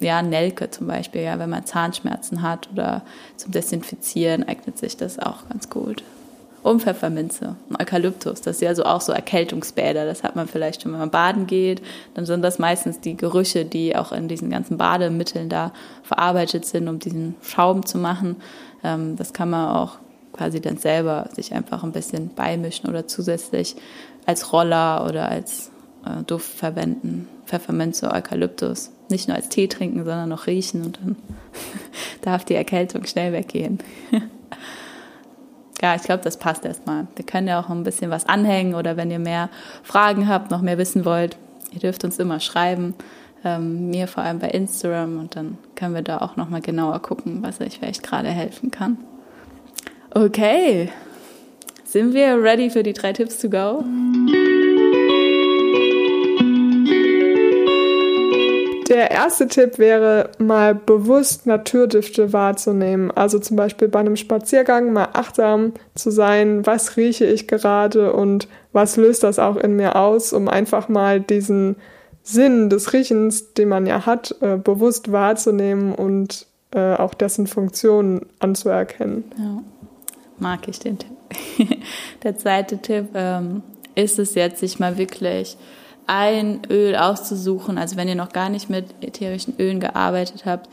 Ja, 0.00 0.22
Nelke 0.22 0.70
zum 0.70 0.86
Beispiel, 0.86 1.22
ja, 1.22 1.38
wenn 1.38 1.50
man 1.50 1.66
Zahnschmerzen 1.66 2.42
hat 2.42 2.68
oder 2.72 3.02
zum 3.36 3.50
Desinfizieren 3.50 4.46
eignet 4.46 4.78
sich 4.78 4.96
das 4.96 5.18
auch 5.18 5.48
ganz 5.48 5.68
gut 5.68 6.04
und 6.62 6.82
Pfefferminze 6.82 7.56
Eukalyptus. 7.78 8.40
Das 8.40 8.58
sind 8.58 8.66
ja 8.66 8.74
so 8.74 8.84
auch 8.84 9.00
so 9.00 9.12
Erkältungsbäder. 9.12 10.04
Das 10.04 10.22
hat 10.22 10.36
man 10.36 10.48
vielleicht 10.48 10.82
schon, 10.82 10.92
wenn 10.92 10.98
man 10.98 11.10
baden 11.10 11.46
geht. 11.46 11.82
Dann 12.14 12.26
sind 12.26 12.42
das 12.42 12.58
meistens 12.58 13.00
die 13.00 13.16
Gerüche, 13.16 13.64
die 13.64 13.96
auch 13.96 14.12
in 14.12 14.28
diesen 14.28 14.50
ganzen 14.50 14.76
Bademitteln 14.76 15.48
da 15.48 15.72
verarbeitet 16.02 16.66
sind, 16.66 16.88
um 16.88 16.98
diesen 16.98 17.36
Schaum 17.42 17.86
zu 17.86 17.98
machen. 17.98 18.36
Ähm, 18.84 19.16
das 19.16 19.32
kann 19.32 19.50
man 19.50 19.76
auch 19.76 19.98
quasi 20.32 20.60
dann 20.60 20.78
selber 20.78 21.28
sich 21.32 21.54
einfach 21.54 21.84
ein 21.84 21.92
bisschen 21.92 22.34
beimischen 22.34 22.88
oder 22.88 23.06
zusätzlich 23.06 23.76
als 24.26 24.52
Roller 24.52 25.06
oder 25.08 25.28
als 25.28 25.70
äh, 26.04 26.22
Duft 26.24 26.50
verwenden. 26.50 27.28
Pfefferminze, 27.46 28.10
Eukalyptus. 28.12 28.90
Nicht 29.08 29.28
nur 29.28 29.36
als 29.36 29.48
Tee 29.48 29.68
trinken, 29.68 29.98
sondern 29.98 30.28
noch 30.28 30.46
riechen 30.46 30.84
und 30.84 30.98
dann 31.02 31.16
darf 32.22 32.44
die 32.44 32.54
Erkältung 32.54 33.04
schnell 33.06 33.32
weggehen. 33.32 33.78
ja, 35.82 35.94
ich 35.94 36.02
glaube, 36.02 36.22
das 36.22 36.38
passt 36.38 36.64
erstmal. 36.64 37.06
Wir 37.16 37.24
können 37.24 37.48
ja 37.48 37.60
auch 37.60 37.70
ein 37.70 37.84
bisschen 37.84 38.10
was 38.10 38.26
anhängen 38.26 38.74
oder 38.74 38.96
wenn 38.96 39.10
ihr 39.10 39.18
mehr 39.18 39.48
Fragen 39.82 40.28
habt, 40.28 40.50
noch 40.50 40.60
mehr 40.60 40.78
wissen 40.78 41.04
wollt, 41.04 41.36
ihr 41.72 41.80
dürft 41.80 42.04
uns 42.04 42.18
immer 42.18 42.40
schreiben. 42.40 42.94
Ähm, 43.44 43.90
mir 43.90 44.08
vor 44.08 44.24
allem 44.24 44.40
bei 44.40 44.48
Instagram 44.48 45.20
und 45.20 45.36
dann 45.36 45.58
können 45.76 45.94
wir 45.94 46.02
da 46.02 46.18
auch 46.18 46.36
nochmal 46.36 46.60
genauer 46.60 47.00
gucken, 47.00 47.38
was 47.42 47.60
euch 47.60 47.78
vielleicht 47.78 48.02
gerade 48.02 48.28
helfen 48.28 48.72
kann. 48.72 48.98
Okay, 50.10 50.90
sind 51.84 52.14
wir 52.14 52.42
ready 52.42 52.68
für 52.68 52.82
die 52.82 52.92
drei 52.92 53.12
Tipps 53.12 53.38
to 53.38 53.48
go? 53.48 53.84
Der 58.88 59.10
erste 59.10 59.48
Tipp 59.48 59.78
wäre, 59.78 60.30
mal 60.38 60.74
bewusst 60.74 61.46
Naturdüfte 61.46 62.32
wahrzunehmen. 62.32 63.10
Also 63.10 63.38
zum 63.38 63.56
Beispiel 63.56 63.88
bei 63.88 64.00
einem 64.00 64.16
Spaziergang 64.16 64.92
mal 64.94 65.10
achtsam 65.12 65.74
zu 65.94 66.10
sein, 66.10 66.64
was 66.64 66.96
rieche 66.96 67.26
ich 67.26 67.46
gerade 67.46 68.14
und 68.14 68.48
was 68.72 68.96
löst 68.96 69.24
das 69.24 69.38
auch 69.38 69.56
in 69.56 69.76
mir 69.76 69.96
aus, 69.96 70.32
um 70.32 70.48
einfach 70.48 70.88
mal 70.88 71.20
diesen 71.20 71.76
Sinn 72.22 72.70
des 72.70 72.92
Riechens, 72.92 73.52
den 73.54 73.68
man 73.68 73.86
ja 73.86 74.06
hat, 74.06 74.34
äh, 74.40 74.56
bewusst 74.56 75.12
wahrzunehmen 75.12 75.94
und 75.94 76.46
äh, 76.72 76.94
auch 76.94 77.14
dessen 77.14 77.46
Funktionen 77.46 78.26
anzuerkennen. 78.38 79.24
Ja, 79.38 79.62
mag 80.38 80.66
ich 80.68 80.78
den 80.78 80.98
Tipp. 80.98 81.10
Der 82.22 82.36
zweite 82.38 82.78
Tipp 82.78 83.08
ähm, 83.14 83.62
ist 83.94 84.18
es 84.18 84.34
jetzt, 84.34 84.60
sich 84.60 84.78
mal 84.78 84.96
wirklich 84.96 85.56
ein 86.08 86.62
Öl 86.70 86.96
auszusuchen. 86.96 87.78
Also 87.78 87.96
wenn 87.96 88.08
ihr 88.08 88.14
noch 88.14 88.32
gar 88.32 88.48
nicht 88.48 88.68
mit 88.68 88.86
ätherischen 89.02 89.54
Ölen 89.58 89.78
gearbeitet 89.78 90.44
habt, 90.46 90.68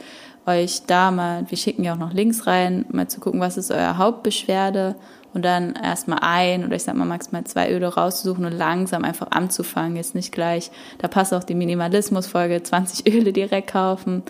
euch 0.45 0.83
da 0.87 1.11
mal, 1.11 1.45
wir 1.49 1.57
schicken 1.57 1.83
ja 1.83 1.93
auch 1.93 1.99
noch 1.99 2.13
Links 2.13 2.47
rein, 2.47 2.85
mal 2.89 3.07
zu 3.07 3.19
gucken, 3.19 3.39
was 3.39 3.57
ist 3.57 3.71
euer 3.71 3.97
Hauptbeschwerde 3.97 4.95
und 5.33 5.43
dann 5.43 5.73
erstmal 5.73 6.19
ein 6.21 6.65
oder 6.65 6.75
ich 6.75 6.83
sag 6.83 6.95
mal 6.95 7.05
maximal 7.05 7.43
zwei 7.43 7.69
Öle 7.71 7.87
rauszusuchen 7.87 8.45
und 8.45 8.53
langsam 8.53 9.03
einfach 9.03 9.31
anzufangen. 9.31 9.97
Jetzt 9.97 10.15
nicht 10.15 10.31
gleich, 10.31 10.71
da 10.99 11.07
passt 11.07 11.33
auch 11.33 11.43
die 11.43 11.55
Minimalismus-Folge, 11.55 12.63
20 12.63 13.05
Öle 13.13 13.33
direkt 13.33 13.71
kaufen. 13.71 14.23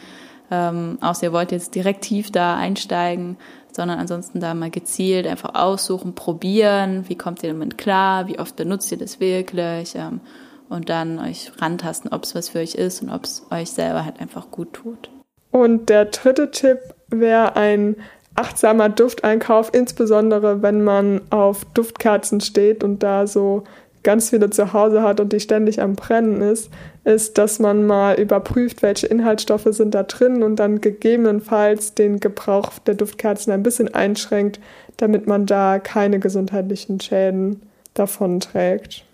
Ähm, 0.49 0.97
außer 1.01 1.27
ihr 1.27 1.33
wollt 1.33 1.51
jetzt 1.51 1.75
direkt 1.75 2.01
tief 2.01 2.31
da 2.31 2.55
einsteigen, 2.55 3.37
sondern 3.71 3.99
ansonsten 3.99 4.39
da 4.39 4.53
mal 4.53 4.69
gezielt 4.71 5.27
einfach 5.27 5.55
aussuchen, 5.55 6.15
probieren, 6.15 7.05
wie 7.07 7.15
kommt 7.15 7.43
ihr 7.43 7.51
damit 7.51 7.77
klar, 7.77 8.27
wie 8.27 8.39
oft 8.39 8.55
benutzt 8.55 8.91
ihr 8.91 8.97
das 8.97 9.19
wirklich 9.19 9.95
ähm, 9.95 10.21
und 10.69 10.89
dann 10.89 11.19
euch 11.19 11.51
rantasten, 11.59 12.11
ob 12.11 12.23
es 12.23 12.35
was 12.35 12.49
für 12.49 12.59
euch 12.59 12.75
ist 12.75 13.01
und 13.01 13.09
ob 13.09 13.23
es 13.23 13.45
euch 13.51 13.71
selber 13.71 14.05
halt 14.05 14.19
einfach 14.19 14.51
gut 14.51 14.73
tut. 14.73 15.09
Und 15.51 15.89
der 15.89 16.05
dritte 16.05 16.51
Tipp 16.51 16.79
wäre 17.09 17.55
ein 17.55 17.95
achtsamer 18.35 18.89
Dufteinkauf, 18.89 19.73
insbesondere 19.73 20.61
wenn 20.61 20.83
man 20.83 21.21
auf 21.29 21.63
Duftkerzen 21.73 22.41
steht 22.41 22.83
und 22.83 23.01
da 23.01 23.27
so 23.27 23.63
ganz 24.03 24.29
viele 24.29 24.49
zu 24.51 24.71
Hause 24.73 25.01
hat 25.01 25.19
und 25.19 25.33
die 25.33 25.39
ständig 25.39 25.81
am 25.81 25.95
Brennen 25.95 26.41
ist, 26.41 26.69
ist, 27.05 27.37
dass 27.37 27.59
man 27.59 27.87
mal 27.87 28.19
überprüft, 28.19 28.83
welche 28.83 29.07
Inhaltsstoffe 29.07 29.67
sind 29.71 29.95
da 29.95 30.03
drin 30.03 30.43
und 30.43 30.57
dann 30.57 30.79
gegebenenfalls 30.79 31.95
den 31.95 32.19
Gebrauch 32.19 32.73
der 32.85 32.95
Duftkerzen 32.95 33.51
ein 33.51 33.63
bisschen 33.63 33.93
einschränkt, 33.93 34.59
damit 34.97 35.25
man 35.25 35.45
da 35.45 35.79
keine 35.79 36.19
gesundheitlichen 36.19 36.99
Schäden 36.99 37.61
davon 37.95 38.39
trägt. 38.39 39.04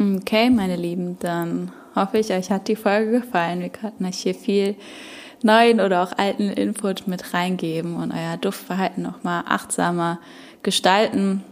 Okay, 0.00 0.50
meine 0.50 0.76
Lieben, 0.76 1.18
dann 1.18 1.72
hoffe 1.94 2.18
ich, 2.18 2.30
euch 2.30 2.50
hat 2.50 2.68
die 2.68 2.76
Folge 2.76 3.20
gefallen. 3.20 3.60
Wir 3.60 3.70
konnten 3.70 4.04
euch 4.04 4.18
hier 4.18 4.34
viel 4.34 4.76
neuen 5.42 5.80
oder 5.80 6.02
auch 6.02 6.16
alten 6.16 6.50
Input 6.50 7.08
mit 7.08 7.34
reingeben 7.34 7.96
und 7.96 8.12
euer 8.12 8.36
Duftverhalten 8.36 9.02
nochmal 9.02 9.44
achtsamer 9.46 10.20
gestalten. 10.62 11.42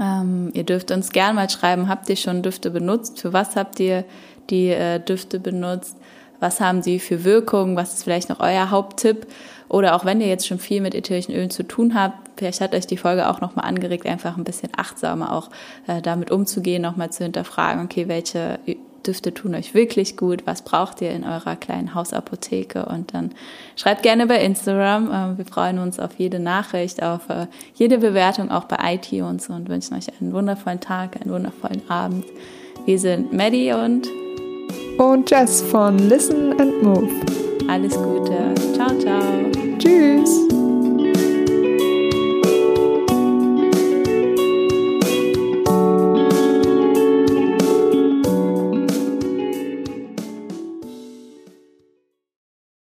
Ähm, 0.00 0.50
ihr 0.54 0.64
dürft 0.64 0.90
uns 0.90 1.10
gerne 1.10 1.34
mal 1.34 1.50
schreiben, 1.50 1.88
habt 1.88 2.08
ihr 2.08 2.16
schon 2.16 2.42
Düfte 2.42 2.70
benutzt? 2.70 3.20
Für 3.20 3.32
was 3.32 3.56
habt 3.56 3.80
ihr 3.80 4.04
die 4.50 4.68
äh, 4.68 5.00
Düfte 5.00 5.40
benutzt. 5.40 5.96
Was 6.40 6.60
haben 6.60 6.82
sie 6.82 6.98
für 6.98 7.24
Wirkung? 7.24 7.76
Was 7.76 7.94
ist 7.94 8.04
vielleicht 8.04 8.28
noch 8.28 8.40
euer 8.40 8.70
Haupttipp? 8.70 9.26
Oder 9.68 9.96
auch 9.96 10.04
wenn 10.04 10.20
ihr 10.20 10.28
jetzt 10.28 10.46
schon 10.46 10.58
viel 10.58 10.80
mit 10.80 10.94
ätherischen 10.94 11.34
Ölen 11.34 11.50
zu 11.50 11.64
tun 11.64 11.94
habt, 11.94 12.27
vielleicht 12.38 12.60
hat 12.60 12.74
euch 12.74 12.86
die 12.86 12.96
Folge 12.96 13.28
auch 13.28 13.40
nochmal 13.40 13.66
angeregt, 13.66 14.06
einfach 14.06 14.36
ein 14.36 14.44
bisschen 14.44 14.70
achtsamer 14.76 15.34
auch 15.34 15.50
äh, 15.86 16.00
damit 16.00 16.30
umzugehen, 16.30 16.82
nochmal 16.82 17.10
zu 17.10 17.24
hinterfragen, 17.24 17.84
okay, 17.84 18.08
welche 18.08 18.58
Düfte 19.06 19.32
tun 19.32 19.54
euch 19.54 19.74
wirklich 19.74 20.16
gut, 20.16 20.46
was 20.46 20.62
braucht 20.62 21.00
ihr 21.00 21.10
in 21.10 21.24
eurer 21.24 21.56
kleinen 21.56 21.94
Hausapotheke 21.94 22.86
und 22.86 23.14
dann 23.14 23.32
schreibt 23.76 24.02
gerne 24.02 24.26
bei 24.26 24.42
Instagram. 24.42 25.10
Ähm, 25.12 25.38
wir 25.38 25.46
freuen 25.46 25.78
uns 25.78 25.98
auf 25.98 26.10
jede 26.18 26.38
Nachricht, 26.38 27.02
auf 27.02 27.28
äh, 27.28 27.46
jede 27.74 27.98
Bewertung 27.98 28.50
auch 28.50 28.64
bei 28.64 28.76
iTunes 28.94 29.48
und 29.48 29.68
wünschen 29.68 29.96
euch 29.96 30.06
einen 30.20 30.32
wundervollen 30.32 30.80
Tag, 30.80 31.20
einen 31.20 31.32
wundervollen 31.32 31.88
Abend. 31.88 32.24
Wir 32.84 32.98
sind 32.98 33.32
Maddie 33.32 33.72
und 33.72 34.08
und 34.98 35.30
Jess 35.30 35.62
von 35.62 35.96
Listen 35.98 36.58
and 36.60 36.82
Move. 36.82 37.08
Alles 37.68 37.94
Gute. 37.94 38.54
Ciao, 38.74 38.98
ciao. 38.98 39.22
Tschüss. 39.78 40.67